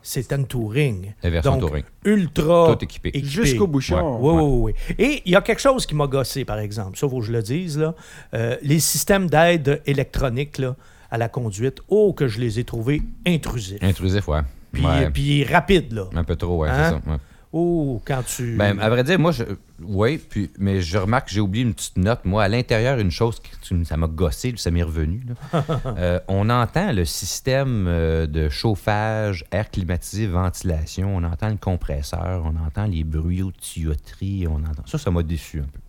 c'était 0.04 0.36
une 0.36 0.48
Touring. 0.48 1.14
La 1.22 1.30
version 1.30 1.58
Donc, 1.58 1.70
Touring. 1.70 1.84
ultra 2.06 2.76
Tout 2.76 2.84
équipé. 2.84 3.12
Jusqu'au 3.24 3.68
bouchon. 3.68 4.18
Oui, 4.20 4.34
oui, 4.42 4.74
oui. 4.88 4.96
Et 4.98 5.22
il 5.26 5.32
y 5.32 5.36
a 5.36 5.42
quelque 5.42 5.62
chose 5.62 5.86
qui 5.86 5.94
m'a 5.96 6.08
gossé, 6.08 6.44
par 6.46 6.58
exemple. 6.60 6.98
Ça, 6.98 7.08
faut 7.08 7.20
que 7.20 7.26
je 7.26 7.32
le 7.32 7.42
dise. 7.44 7.78
Là. 7.78 7.94
Euh, 8.34 8.56
les 8.64 8.80
systèmes 8.80 9.30
d'aide 9.30 9.82
électronique 9.86 10.58
là, 10.58 10.76
à 11.12 11.18
la 11.18 11.30
conduite, 11.30 11.82
oh, 11.90 12.14
que 12.14 12.28
je 12.28 12.40
les 12.40 12.60
ai 12.60 12.64
trouvés 12.64 13.02
intrusifs. 13.28 13.84
Intrusif, 13.84 14.28
ouais. 14.28 14.42
Puis, 14.72 14.86
Ouais. 14.86 15.10
puis 15.12 15.44
rapides, 15.44 15.92
là. 15.94 16.06
Un 16.16 16.24
peu 16.24 16.36
trop, 16.38 16.60
ouais, 16.60 16.70
Hein? 16.70 16.76
c'est 17.04 17.06
ça. 17.08 17.12
ouais. 17.12 17.18
Oh, 17.54 18.02
quand 18.06 18.24
tu... 18.26 18.56
Ben, 18.56 18.80
à 18.80 18.90
vrai 18.90 19.04
dire, 19.04 19.20
moi, 19.20 19.34
je, 19.34 19.44
oui, 19.84 20.18
puis, 20.18 20.50
mais 20.58 20.80
je 20.80 20.98
remarque 20.98 21.28
que 21.28 21.34
j'ai 21.34 21.42
oublié 21.42 21.66
une 21.66 21.74
petite 21.74 21.98
note. 21.98 22.22
Moi, 22.24 22.42
à 22.44 22.48
l'intérieur, 22.48 22.98
une 22.98 23.12
chose 23.12 23.42
qui 23.42 23.52
ça 23.86 23.98
m'a 23.98 24.08
gossé, 24.08 24.54
ça 24.56 24.72
m'est 24.72 24.84
revenu. 24.84 25.22
là. 25.28 25.64
Euh, 25.98 26.20
on 26.30 26.50
entend 26.50 26.94
le 26.94 27.04
système 27.04 27.88
euh, 27.90 28.26
de 28.26 28.48
chauffage, 28.48 29.44
air 29.52 29.70
climatisé, 29.70 30.28
ventilation, 30.28 31.14
on 31.14 31.24
entend 31.26 31.50
le 31.50 31.58
compresseur, 31.58 32.44
on 32.46 32.56
entend 32.66 32.86
les 32.86 33.04
bruits 33.04 33.40
de 33.44 33.52
tuyauterie, 33.52 34.48
on 34.48 34.56
entend. 34.64 34.84
Ça, 34.86 34.98
ça 34.98 35.12
m'a 35.12 35.22
déçu 35.22 35.60
un 35.60 35.64
peu. 35.64 35.80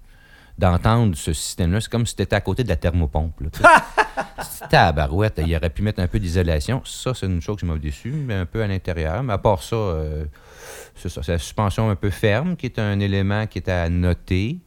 D'entendre 0.62 1.16
ce 1.16 1.33
système-là. 1.33 1.81
C'est 1.81 1.90
comme 1.90 2.07
si 2.07 2.14
tu 2.14 2.22
étais 2.22 2.37
à 2.37 2.40
côté 2.40 2.62
de 2.62 2.68
la 2.68 2.77
thermopompe. 2.77 3.35
Tabarouette, 4.70 5.40
il 5.44 5.55
aurait 5.57 5.70
pu 5.70 5.83
mettre 5.83 6.01
un 6.01 6.07
peu 6.07 6.18
d'isolation. 6.20 6.83
Ça, 6.85 7.14
c'est 7.14 7.27
une 7.27 7.40
chose 7.42 7.57
qui 7.59 7.66
m'a 7.66 7.77
déçu, 7.77 8.11
mais 8.12 8.35
un 8.35 8.46
peu 8.46 8.62
à 8.62 8.66
l'intérieur. 8.68 9.22
Mais 9.25 9.33
à 9.33 9.38
part 9.38 9.62
ça, 9.62 9.75
euh, 9.77 10.25
c'est 10.94 11.09
ça. 11.09 11.20
C'est 11.22 11.33
la 11.33 11.38
suspension 11.38 11.90
un 11.90 11.96
peu 11.96 12.11
ferme 12.11 12.57
qui 12.57 12.66
est 12.66 12.79
un 12.79 13.01
élément 13.01 13.46
qui 13.48 13.59
est 13.59 13.68
à 13.68 13.88
noter. 13.88 14.59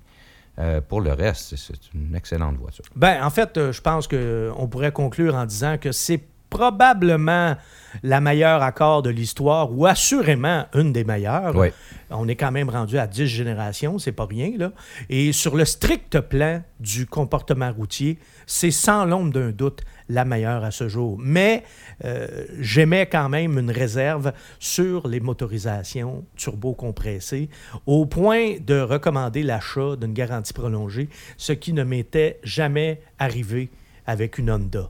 Euh, 0.57 0.79
pour 0.79 1.01
le 1.01 1.11
reste, 1.11 1.49
c'est- 1.49 1.57
c'est 1.57 1.93
une 1.93 2.15
excellente 2.15 2.55
voiture. 2.57 2.85
Ben, 2.95 3.21
en 3.25 3.29
fait, 3.29 3.57
euh, 3.57 3.71
je 3.73 3.81
pense 3.81 4.07
qu'on 4.07 4.67
pourrait 4.69 4.93
conclure 4.93 5.35
en 5.35 5.45
disant 5.45 5.77
que 5.77 5.91
c'est 5.91 6.21
probablement 6.55 7.55
la 8.03 8.21
meilleure 8.21 8.61
accord 8.61 9.01
de 9.01 9.09
l'histoire, 9.09 9.71
ou 9.71 9.85
assurément 9.85 10.65
une 10.73 10.93
des 10.93 11.03
meilleures. 11.03 11.55
Oui. 11.55 11.69
On 12.09 12.27
est 12.27 12.35
quand 12.35 12.51
même 12.51 12.69
rendu 12.69 12.97
à 12.97 13.07
10 13.07 13.27
générations, 13.27 13.99
c'est 13.99 14.11
pas 14.11 14.25
rien, 14.25 14.51
là. 14.57 14.71
Et 15.09 15.31
sur 15.31 15.55
le 15.55 15.65
strict 15.65 16.19
plan 16.19 16.61
du 16.79 17.05
comportement 17.05 17.71
routier, 17.71 18.19
c'est 18.45 18.71
sans 18.71 19.05
l'ombre 19.05 19.31
d'un 19.31 19.51
doute 19.51 19.81
la 20.09 20.23
meilleure 20.23 20.63
à 20.63 20.71
ce 20.71 20.87
jour. 20.87 21.17
Mais 21.19 21.63
euh, 22.03 22.45
j'émets 22.59 23.07
quand 23.07 23.29
même 23.29 23.57
une 23.57 23.71
réserve 23.71 24.33
sur 24.59 25.07
les 25.07 25.19
motorisations 25.19 26.23
turbo-compressées, 26.35 27.49
au 27.85 28.05
point 28.05 28.57
de 28.59 28.79
recommander 28.79 29.41
l'achat 29.41 29.95
d'une 29.95 30.13
garantie 30.13 30.53
prolongée, 30.53 31.09
ce 31.37 31.53
qui 31.53 31.73
ne 31.73 31.83
m'était 31.83 32.39
jamais 32.43 33.01
arrivé 33.19 33.69
avec 34.05 34.37
une 34.37 34.51
Honda. 34.51 34.89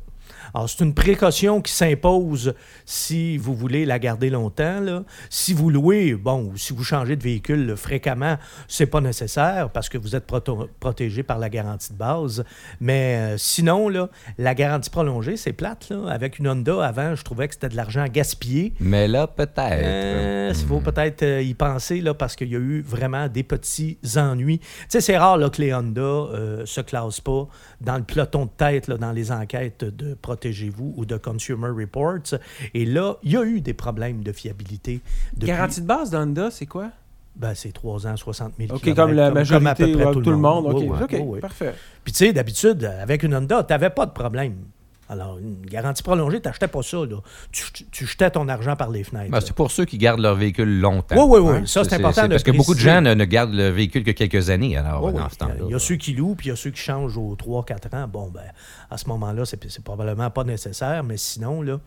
Alors, 0.54 0.70
c'est 0.70 0.84
une 0.84 0.94
précaution 0.94 1.62
qui 1.62 1.72
s'impose 1.72 2.54
si 2.86 3.38
vous 3.38 3.56
voulez 3.56 3.86
la 3.86 4.00
garder 4.00 4.30
longtemps. 4.30 4.80
là. 4.80 5.04
Si 5.30 5.54
vous 5.54 5.70
louez, 5.70 6.14
bon, 6.16 6.52
ou 6.54 6.58
si 6.58 6.74
vous 6.74 6.84
changez 6.84 7.16
de 7.16 7.24
véhicule 7.24 7.66
là, 7.68 7.76
fréquemment, 7.76 8.38
c'est 8.68 8.86
pas 8.86 9.02
nécessaire 9.02 9.70
parce 9.72 9.90
que 9.90 9.98
vous 9.98 10.16
êtes 10.16 10.26
protégé 10.80 11.24
par 11.24 11.40
la 11.40 11.50
garantie 11.50 11.92
de 11.94 11.98
base. 11.98 12.44
Mais 12.80 13.16
euh, 13.18 13.38
sinon, 13.38 13.90
là, 13.90 14.10
la 14.38 14.54
garantie 14.56 14.90
prolongée, 14.90 15.38
c'est 15.38 15.54
plate. 15.54 15.90
Là. 15.90 16.10
Avec 16.10 16.40
une 16.40 16.48
Honda, 16.48 16.86
avant, 16.86 17.16
je 17.16 17.24
trouvais 17.24 17.48
que 17.48 17.54
c'était 17.54 17.70
de 17.70 17.76
l'argent 17.76 18.06
gaspillé. 18.12 18.74
Mais 18.80 19.08
là, 19.08 19.28
peut-être. 19.28 19.56
Euh, 19.84 20.54
Il 20.58 20.66
faut 20.68 20.80
Hmm. 20.80 20.84
peut-être 20.84 21.24
euh, 21.24 21.42
y 21.42 21.54
penser 21.54 22.02
là, 22.02 22.14
parce 22.14 22.36
qu'il 22.36 22.50
y 22.50 22.56
a 22.56 22.60
eu 22.60 22.82
vraiment 22.82 23.28
des 23.28 23.44
petits 23.44 23.98
ennuis. 24.18 24.60
Tu 24.60 24.66
sais, 24.90 25.02
c'est 25.02 25.18
rare 25.18 25.38
là, 25.38 25.50
que 25.50 25.62
les 25.62 25.74
Honda 25.74 26.02
euh, 26.02 26.66
se 26.66 26.82
classent 26.82 27.22
pas 27.22 27.48
dans 27.82 27.98
le 27.98 28.04
peloton 28.04 28.46
de 28.46 28.50
tête, 28.56 28.88
là, 28.88 28.98
dans 28.98 29.12
les 29.12 29.32
enquêtes 29.32 29.84
de 29.86 30.14
Protégez-vous 30.22 30.94
ou 30.98 31.06
de 31.06 31.18
Consumer 31.18 31.70
Reports. 31.70 32.36
Et 32.74 32.86
là, 32.86 33.16
il 33.24 33.32
y 33.34 33.38
a 33.38 33.44
eu 33.44 33.62
des 33.62 33.74
problèmes 33.74 34.24
de 34.24 34.32
fiabilité. 34.32 35.02
depuis- 35.34 35.48
Garantie 35.48 35.82
de 35.82 35.88
base 35.88 36.10
d'Honda, 36.12 36.52
c'est 36.52 36.66
quoi? 36.66 36.90
Ben, 37.36 37.54
c'est 37.54 37.74
3 37.74 38.08
ans, 38.08 38.16
60 38.16 38.54
000 38.58 38.74
OK, 38.74 38.82
kilomètres, 38.82 39.02
comme 39.08 39.16
la 39.16 39.26
à 39.26 39.30
peu 39.30 39.36
majorité, 39.36 39.92
près 39.92 40.06
ouais, 40.06 40.14
tout, 40.14 40.20
le 40.22 40.38
monde. 40.38 40.68
OK, 40.68 41.12
oui, 41.12 41.20
OK, 41.20 41.40
parfait. 41.42 41.74
Puis 42.04 42.14
tu 42.14 42.20
sais, 42.20 42.34
d'habitude, 42.34 42.86
avec 42.86 43.24
une 43.24 43.36
Honda, 43.36 43.62
tu 43.64 43.74
n'avais 43.74 43.90
pas 43.90 44.06
de 44.06 44.12
problème. 44.12 44.56
Alors, 45.08 45.38
une 45.38 45.64
garantie 45.66 46.02
prolongée, 46.02 46.42
tu 46.42 46.48
n'achetais 46.48 46.68
pas 46.68 46.82
ça. 46.82 46.98
Là. 46.98 47.18
Tu, 47.52 47.64
tu 47.92 48.06
jetais 48.08 48.32
ton 48.32 48.48
argent 48.48 48.76
par 48.76 48.90
les 48.90 49.04
fenêtres. 49.04 49.30
Ben, 49.30 49.40
c'est 49.40 49.54
pour 49.54 49.70
ceux 49.72 49.86
qui 49.86 49.98
gardent 49.98 50.22
leur 50.22 50.36
véhicule 50.36 50.80
longtemps. 50.80 51.16
Oui, 51.16 51.40
oui, 51.40 51.50
oui. 51.52 51.58
Hein? 51.58 51.66
Ça, 51.66 51.84
c'est 51.84 51.96
important 51.96 52.24
de 52.24 52.30
Parce 52.30 52.44
que 52.44 52.52
beaucoup 52.52 52.74
de 52.74 52.80
gens 52.80 53.02
ne, 53.02 53.14
ne 53.14 53.26
gardent 53.26 53.54
le 53.54 53.70
véhicule 53.70 54.04
que 54.04 54.12
quelques 54.12 54.50
années, 54.50 54.76
alors, 54.78 55.04
Oui, 55.04 55.12
oui. 55.14 55.22
dans 55.22 55.30
ce 55.30 55.36
temps-là. 55.38 55.56
Il 55.66 55.72
y 55.72 55.76
a 55.76 55.80
ceux 55.80 55.96
qui 55.96 56.14
louent, 56.14 56.36
puis 56.36 56.48
il 56.48 56.50
y 56.50 56.54
a 56.54 56.56
ceux 56.56 56.72
qui 56.72 56.82
changent 56.82 57.18
aux 57.18 57.36
3-4 57.36 57.96
ans. 57.96 58.08
Bon, 58.08 58.30
ben, 58.30 58.42
à 58.90 58.98
ce 58.98 59.08
moment-là, 59.10 59.46
c'est 59.46 59.64
c'est 59.70 59.84
probablement 59.84 60.30
pas 60.30 60.44
nécessaire, 60.44 61.04
mais 61.04 61.18
sinon, 61.18 61.62
là, 61.62 61.80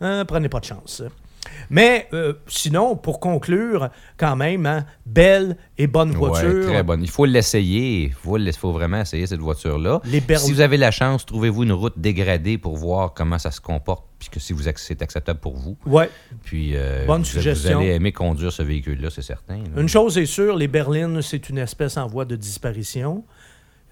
hein, 0.00 0.24
prenez 0.26 0.48
pas 0.48 0.60
de 0.60 0.64
chance. 0.64 1.02
Mais 1.70 2.08
euh, 2.12 2.34
sinon, 2.46 2.96
pour 2.96 3.20
conclure, 3.20 3.88
quand 4.16 4.36
même, 4.36 4.66
hein, 4.66 4.84
belle 5.04 5.56
et 5.78 5.86
bonne 5.86 6.10
Ouais, 6.10 6.16
voiture. 6.16 6.66
très 6.66 6.82
bonne. 6.82 7.02
Il 7.02 7.10
faut 7.10 7.24
l'essayer. 7.24 8.04
Il 8.04 8.12
faut, 8.12 8.72
vraiment 8.72 9.00
essayer 9.00 9.26
cette 9.26 9.40
voiture-là. 9.40 10.00
Si 10.36 10.52
vous 10.52 10.60
avez 10.60 10.76
la 10.76 10.90
chance, 10.90 11.24
trouvez-vous 11.26 11.64
une 11.64 11.72
route 11.72 11.94
dégradée 11.98 12.58
pour 12.58 12.76
voir 12.76 13.14
comment 13.14 13.38
ça 13.38 13.50
se 13.50 13.60
comporte, 13.60 14.04
puis 14.18 14.28
que 14.28 14.40
si 14.40 14.52
vous 14.52 14.62
c'est 14.76 15.02
acceptable 15.02 15.40
pour 15.40 15.56
vous. 15.56 15.76
Ouais. 15.86 16.10
Puis 16.44 16.72
euh, 16.74 17.04
Bonne 17.06 17.20
vous, 17.20 17.24
suggestion. 17.26 17.78
vous 17.78 17.84
allez 17.84 17.92
aimer 17.94 18.12
conduire 18.12 18.52
ce 18.52 18.62
véhicule-là, 18.62 19.10
c'est 19.10 19.22
certain. 19.22 19.56
là. 19.56 19.80
Une 19.80 19.88
chose 19.88 20.18
est 20.18 20.26
sûre, 20.26 20.56
les 20.56 20.68
berlines, 20.68 21.22
c'est 21.22 21.48
une 21.48 21.58
espèce 21.58 21.96
en 21.96 22.06
voie 22.06 22.24
de 22.24 22.36
disparition. 22.36 23.24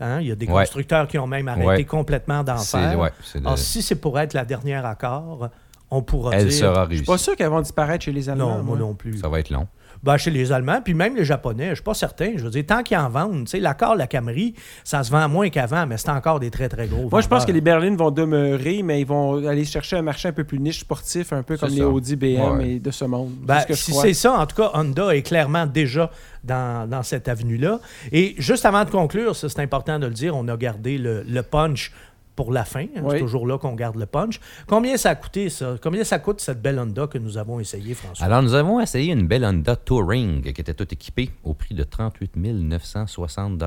Hein, 0.00 0.20
Il 0.20 0.26
y 0.26 0.32
a 0.32 0.34
des 0.34 0.46
Ouais. 0.46 0.62
constructeurs 0.64 1.06
qui 1.06 1.18
ont 1.18 1.26
même 1.28 1.46
arrêté 1.46 1.66
Ouais. 1.66 1.84
complètement 1.84 2.42
d'en 2.42 2.58
faire. 2.58 2.98
ouais, 2.98 3.10
c'est 3.22 3.38
le- 3.38 3.46
Alors, 3.46 3.58
si 3.58 3.80
c'est 3.80 3.94
pour 3.94 4.18
être 4.18 4.34
la 4.34 4.44
dernière 4.44 4.84
accord, 4.84 5.50
on 5.96 6.02
pourra 6.02 6.34
Elle 6.34 6.48
dire... 6.48 6.58
sera 6.58 6.86
Je 6.90 6.96
suis 6.96 7.04
pas 7.04 7.18
sûr 7.18 7.36
qu'elles 7.36 7.48
vont 7.50 7.60
disparaître 7.60 8.04
chez 8.04 8.12
les 8.12 8.28
Allemands. 8.28 8.58
Non, 8.58 8.62
moi 8.62 8.76
non 8.78 8.94
plus. 8.94 9.18
Ça 9.18 9.28
va 9.28 9.40
être 9.40 9.50
long. 9.50 9.66
Ben, 10.02 10.18
chez 10.18 10.30
les 10.30 10.52
Allemands, 10.52 10.82
puis 10.84 10.92
même 10.92 11.16
les 11.16 11.24
Japonais, 11.24 11.70
je 11.70 11.74
suis 11.76 11.82
pas 11.82 11.94
certain. 11.94 12.32
Je 12.36 12.44
veux 12.44 12.50
dire, 12.50 12.64
tant 12.66 12.82
qu'ils 12.82 12.98
en 12.98 13.08
vendent, 13.08 13.44
tu 13.44 13.52
sais, 13.52 13.58
l'accord, 13.58 13.96
la 13.96 14.06
Camry, 14.06 14.54
ça 14.82 15.02
se 15.02 15.10
vend 15.10 15.26
moins 15.30 15.48
qu'avant, 15.48 15.86
mais 15.86 15.96
c'est 15.96 16.10
encore 16.10 16.40
des 16.40 16.50
très, 16.50 16.68
très 16.68 16.86
gros 16.88 17.08
Moi, 17.10 17.22
je 17.22 17.28
pense 17.28 17.46
que 17.46 17.52
les 17.52 17.62
berlines 17.62 17.96
vont 17.96 18.10
demeurer, 18.10 18.82
mais 18.82 19.00
ils 19.00 19.06
vont 19.06 19.46
aller 19.46 19.64
chercher 19.64 19.96
un 19.96 20.02
marché 20.02 20.28
un 20.28 20.32
peu 20.32 20.44
plus 20.44 20.58
niche 20.58 20.80
sportif, 20.80 21.32
un 21.32 21.42
peu 21.42 21.56
comme 21.56 21.70
les. 21.70 21.80
Audi, 21.82 22.16
BM 22.16 22.58
Ouais. 22.58 22.68
et 22.72 22.80
de 22.80 22.90
ce 22.90 23.06
monde. 23.06 23.30
Ben, 23.44 23.60
c'est 23.60 23.62
ce 23.62 23.66
que 23.68 23.74
je 23.74 23.80
si 23.80 23.92
c'est 23.94 24.12
ça, 24.14 24.32
en 24.34 24.44
tout 24.44 24.56
cas, 24.56 24.72
Honda 24.74 25.14
est 25.16 25.22
clairement 25.22 25.64
déjà 25.64 26.10
dans, 26.42 26.86
dans 26.86 27.02
cette 27.02 27.26
avenue-là. 27.28 27.80
Et 28.12 28.34
juste 28.36 28.66
avant 28.66 28.84
de 28.84 28.90
conclure, 28.90 29.34
ça 29.34 29.48
c'est 29.48 29.60
important 29.60 29.98
de 29.98 30.06
le 30.06 30.12
dire, 30.12 30.36
on 30.36 30.46
a 30.48 30.56
gardé 30.58 30.98
le, 30.98 31.22
le 31.22 31.42
punch 31.42 31.92
pour 32.36 32.52
la 32.52 32.64
fin. 32.64 32.86
hein. 32.96 33.00
Oui. 33.02 33.10
C'est 33.12 33.20
toujours 33.20 33.46
là 33.46 33.58
qu'on 33.58 33.74
garde 33.74 33.96
le 33.96 34.06
punch. 34.06 34.40
Combien 34.66 34.96
ça 34.96 35.10
a 35.10 35.14
coûté, 35.14 35.48
ça? 35.50 35.76
Combien 35.82 36.04
ça 36.04 36.18
coûte, 36.18 36.40
cette 36.40 36.60
belle 36.60 36.78
Honda 36.78 37.06
que 37.06 37.18
nous 37.18 37.38
avons 37.38 37.60
essayée, 37.60 37.94
François? 37.94 38.24
Alors, 38.26 38.42
nous 38.42 38.54
avons 38.54 38.80
essayé 38.80 39.12
une 39.12 39.26
belle 39.26 39.44
Honda 39.44 39.76
Touring 39.76 40.42
qui 40.42 40.60
était 40.60 40.74
toute 40.74 40.92
équipée 40.92 41.30
au 41.44 41.54
prix 41.54 41.74
de 41.74 41.84
38 41.84 42.36
960 42.36 43.58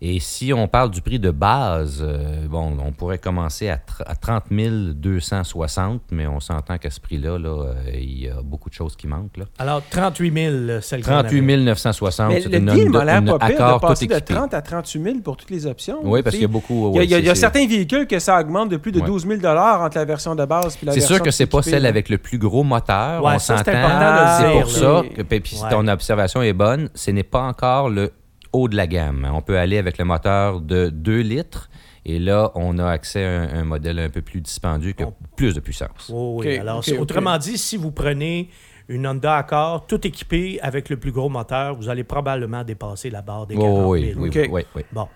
Et 0.00 0.18
si 0.18 0.52
on 0.52 0.66
parle 0.66 0.90
du 0.90 1.00
prix 1.00 1.18
de 1.20 1.30
base, 1.30 2.00
euh, 2.02 2.46
bon, 2.48 2.76
on 2.84 2.90
pourrait 2.92 3.18
commencer 3.18 3.68
à, 3.68 3.76
tr- 3.76 4.02
à 4.06 4.16
30 4.16 4.44
260, 4.50 6.02
mais 6.10 6.26
on 6.26 6.40
s'entend 6.40 6.76
qu'à 6.78 6.90
ce 6.90 7.00
prix-là, 7.00 7.38
là, 7.38 7.48
euh, 7.48 7.74
il 7.94 8.24
y 8.24 8.28
a 8.28 8.42
beaucoup 8.42 8.68
de 8.68 8.74
choses 8.74 8.96
qui 8.96 9.06
manquent. 9.06 9.36
Là. 9.36 9.44
Alors, 9.58 9.80
38 9.90 10.32
000, 10.68 10.80
celle 10.80 11.02
qu'on 11.04 11.12
avait. 11.12 11.28
38 11.28 11.64
960, 11.64 12.28
Mais 12.28 12.40
c'est 12.40 12.48
le 12.48 12.58
une 12.58 12.66
deal 12.66 12.90
m'a 12.90 13.04
l'air 13.04 13.24
pas 13.24 13.46
pire 13.46 13.74
de 13.74 13.80
passer 13.80 14.06
de 14.06 14.14
équipé. 14.14 14.34
30 14.34 14.54
à 14.54 14.62
38 14.62 15.02
000 15.02 15.18
pour 15.20 15.36
toutes 15.36 15.50
les 15.50 15.66
options. 15.66 15.98
Oui, 16.02 16.22
parce 16.22 16.34
qu'il 16.34 16.42
y 16.42 16.46
a 16.46 16.48
beaucoup... 16.48 16.90
Il 16.90 16.96
y 16.96 16.98
a, 16.98 17.00
ouais, 17.00 17.04
il 17.04 17.10
y 17.10 17.14
a- 17.14 17.18
il 17.20 17.24
y 17.26 17.30
a 17.30 17.34
c'est- 17.34 17.40
certains 17.42 17.66
véhicules 17.66 18.06
que 18.06 18.18
ça 18.18 18.40
augmente 18.40 18.70
de 18.70 18.76
plus 18.78 18.92
de 18.92 19.00
Ouais. 19.00 19.06
12 19.06 19.26
000 19.26 19.40
entre 19.46 19.96
la 19.98 20.04
version 20.04 20.34
de 20.34 20.44
base 20.44 20.78
et 20.82 20.86
la 20.86 20.92
C'est 20.92 20.98
version 21.00 21.16
sûr 21.16 21.24
que 21.24 21.30
c'est 21.30 21.46
pas 21.46 21.62
celle 21.62 21.86
avec 21.86 22.08
le 22.08 22.18
plus 22.18 22.38
gros 22.38 22.64
moteur. 22.64 23.22
Ouais, 23.24 23.34
on 23.34 23.38
c'est 23.38 23.56
s'entend. 23.56 23.70
C'est 23.72 24.50
pour 24.50 24.82
là. 24.92 25.02
ça 25.02 25.08
que 25.14 25.22
puis 25.22 25.56
si 25.56 25.62
Ouais. 25.62 25.70
ton 25.70 25.86
observation 25.88 26.42
est 26.42 26.52
bonne, 26.52 26.88
ce 26.94 27.10
n'est 27.10 27.22
pas 27.22 27.42
encore 27.42 27.88
le 27.88 28.10
haut 28.52 28.68
de 28.68 28.76
la 28.76 28.86
gamme. 28.86 29.28
On 29.32 29.40
peut 29.42 29.58
aller 29.58 29.78
avec 29.78 29.98
le 29.98 30.04
moteur 30.04 30.60
de 30.60 30.88
2 30.90 31.20
litres 31.20 31.70
et 32.04 32.18
là, 32.18 32.50
on 32.54 32.78
a 32.78 32.88
accès 32.90 33.24
à 33.24 33.40
un, 33.42 33.60
un 33.60 33.64
modèle 33.64 33.98
un 33.98 34.10
peu 34.10 34.22
plus 34.22 34.40
dispendieux 34.40 34.92
qui 34.92 35.02
a 35.04 35.10
plus 35.36 35.54
de 35.54 35.60
puissance. 35.60 36.10
Oh, 36.12 36.36
oui. 36.40 36.58
Alors, 36.58 36.82
autrement 36.98 37.38
dit, 37.38 37.56
si 37.58 37.76
vous 37.76 37.92
prenez 37.92 38.50
une 38.88 39.06
Honda 39.06 39.36
Accord 39.36 39.86
tout 39.86 40.04
équipée 40.06 40.58
avec 40.60 40.88
le 40.90 40.96
plus 40.98 41.12
gros 41.12 41.28
moteur, 41.28 41.76
vous 41.76 41.88
allez 41.88 42.04
probablement 42.04 42.64
dépasser 42.64 43.08
la 43.10 43.22
barre 43.22 43.46
des 43.46 43.54
40 43.54 43.68
Oh, 43.70 43.76
000. 43.76 43.88
oui, 43.90 44.14
oui, 44.16 44.28
Ok. 44.28 44.34
oui, 44.34 44.48
oui, 44.50 44.62
oui. 44.76 44.82
Bon. 44.92 45.08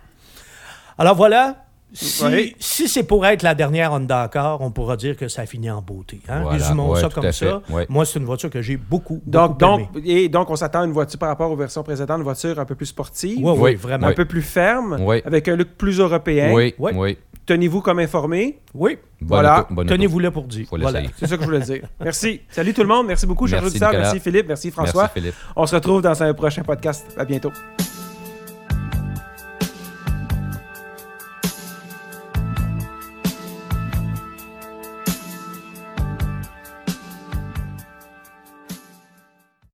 Alors 0.98 1.14
voilà. 1.16 1.65
Si, 1.92 2.24
Oui. 2.24 2.56
si 2.58 2.88
c'est 2.88 3.04
pour 3.04 3.24
être 3.24 3.42
la 3.42 3.54
dernière 3.54 3.92
Honda 3.92 4.22
Accord, 4.22 4.60
on 4.60 4.70
pourra 4.70 4.96
dire 4.96 5.16
que 5.16 5.28
ça 5.28 5.46
finit 5.46 5.70
en 5.70 5.80
beauté. 5.80 6.20
hein? 6.28 6.42
Voilà. 6.42 6.58
Résumons 6.58 6.90
Ouais, 6.90 7.00
ça 7.00 7.08
comme 7.08 7.30
ça. 7.32 7.62
Ouais. 7.70 7.86
Moi, 7.88 8.04
c'est 8.04 8.18
une 8.18 8.24
voiture 8.26 8.50
que 8.50 8.60
j'ai 8.60 8.76
beaucoup, 8.76 9.22
Donc, 9.24 9.58
beaucoup 9.58 9.60
donc, 9.60 9.88
et 10.04 10.28
donc, 10.28 10.50
on 10.50 10.56
s'attend 10.56 10.82
à 10.82 10.84
une 10.84 10.92
voiture 10.92 11.18
par 11.18 11.28
rapport 11.30 11.50
aux 11.50 11.56
versions 11.56 11.82
précédentes, 11.82 12.18
une 12.18 12.24
voiture 12.24 12.58
un 12.58 12.64
peu 12.64 12.74
plus 12.74 12.86
sportive, 12.86 13.38
Oui, 13.40 13.52
oui, 13.52 13.58
Oui, 13.60 13.74
vraiment. 13.76 14.06
un 14.08 14.10
oui. 14.10 14.14
peu 14.16 14.24
plus 14.24 14.42
ferme, 14.42 14.98
Oui. 15.00 15.22
avec 15.24 15.48
un 15.48 15.56
look 15.56 15.68
plus 15.78 15.98
européen. 16.00 16.52
Oui, 16.52 16.74
Ouais. 16.78 16.92
oui. 16.94 17.18
Tenez-vous 17.46 17.80
comme 17.80 18.00
informé. 18.00 18.58
Oui, 18.74 18.98
Bonne 19.20 19.28
Voilà. 19.28 19.66
tenez-vous 19.86 20.18
là 20.18 20.32
pour 20.32 20.44
dire. 20.48 20.66
Voilà. 20.68 21.00
C'est 21.16 21.28
ça 21.28 21.36
que 21.36 21.42
je 21.42 21.46
voulais 21.46 21.60
dire. 21.60 21.82
Merci. 22.02 22.40
Salut 22.50 22.74
tout 22.74 22.82
le 22.82 22.88
monde. 22.88 23.06
Merci 23.06 23.24
beaucoup, 23.24 23.46
chers 23.46 23.62
Merci, 23.62 23.76
auditeurs. 23.76 23.92
Merci 23.92 24.18
Philippe. 24.18 24.48
Merci 24.48 24.72
François. 24.72 25.02
Merci, 25.04 25.20
Philippe. 25.20 25.34
On 25.54 25.64
se 25.64 25.74
retrouve 25.76 26.02
dans 26.02 26.20
un 26.20 26.34
prochain 26.34 26.62
podcast. 26.64 27.06
À 27.16 27.24
bientôt. 27.24 27.52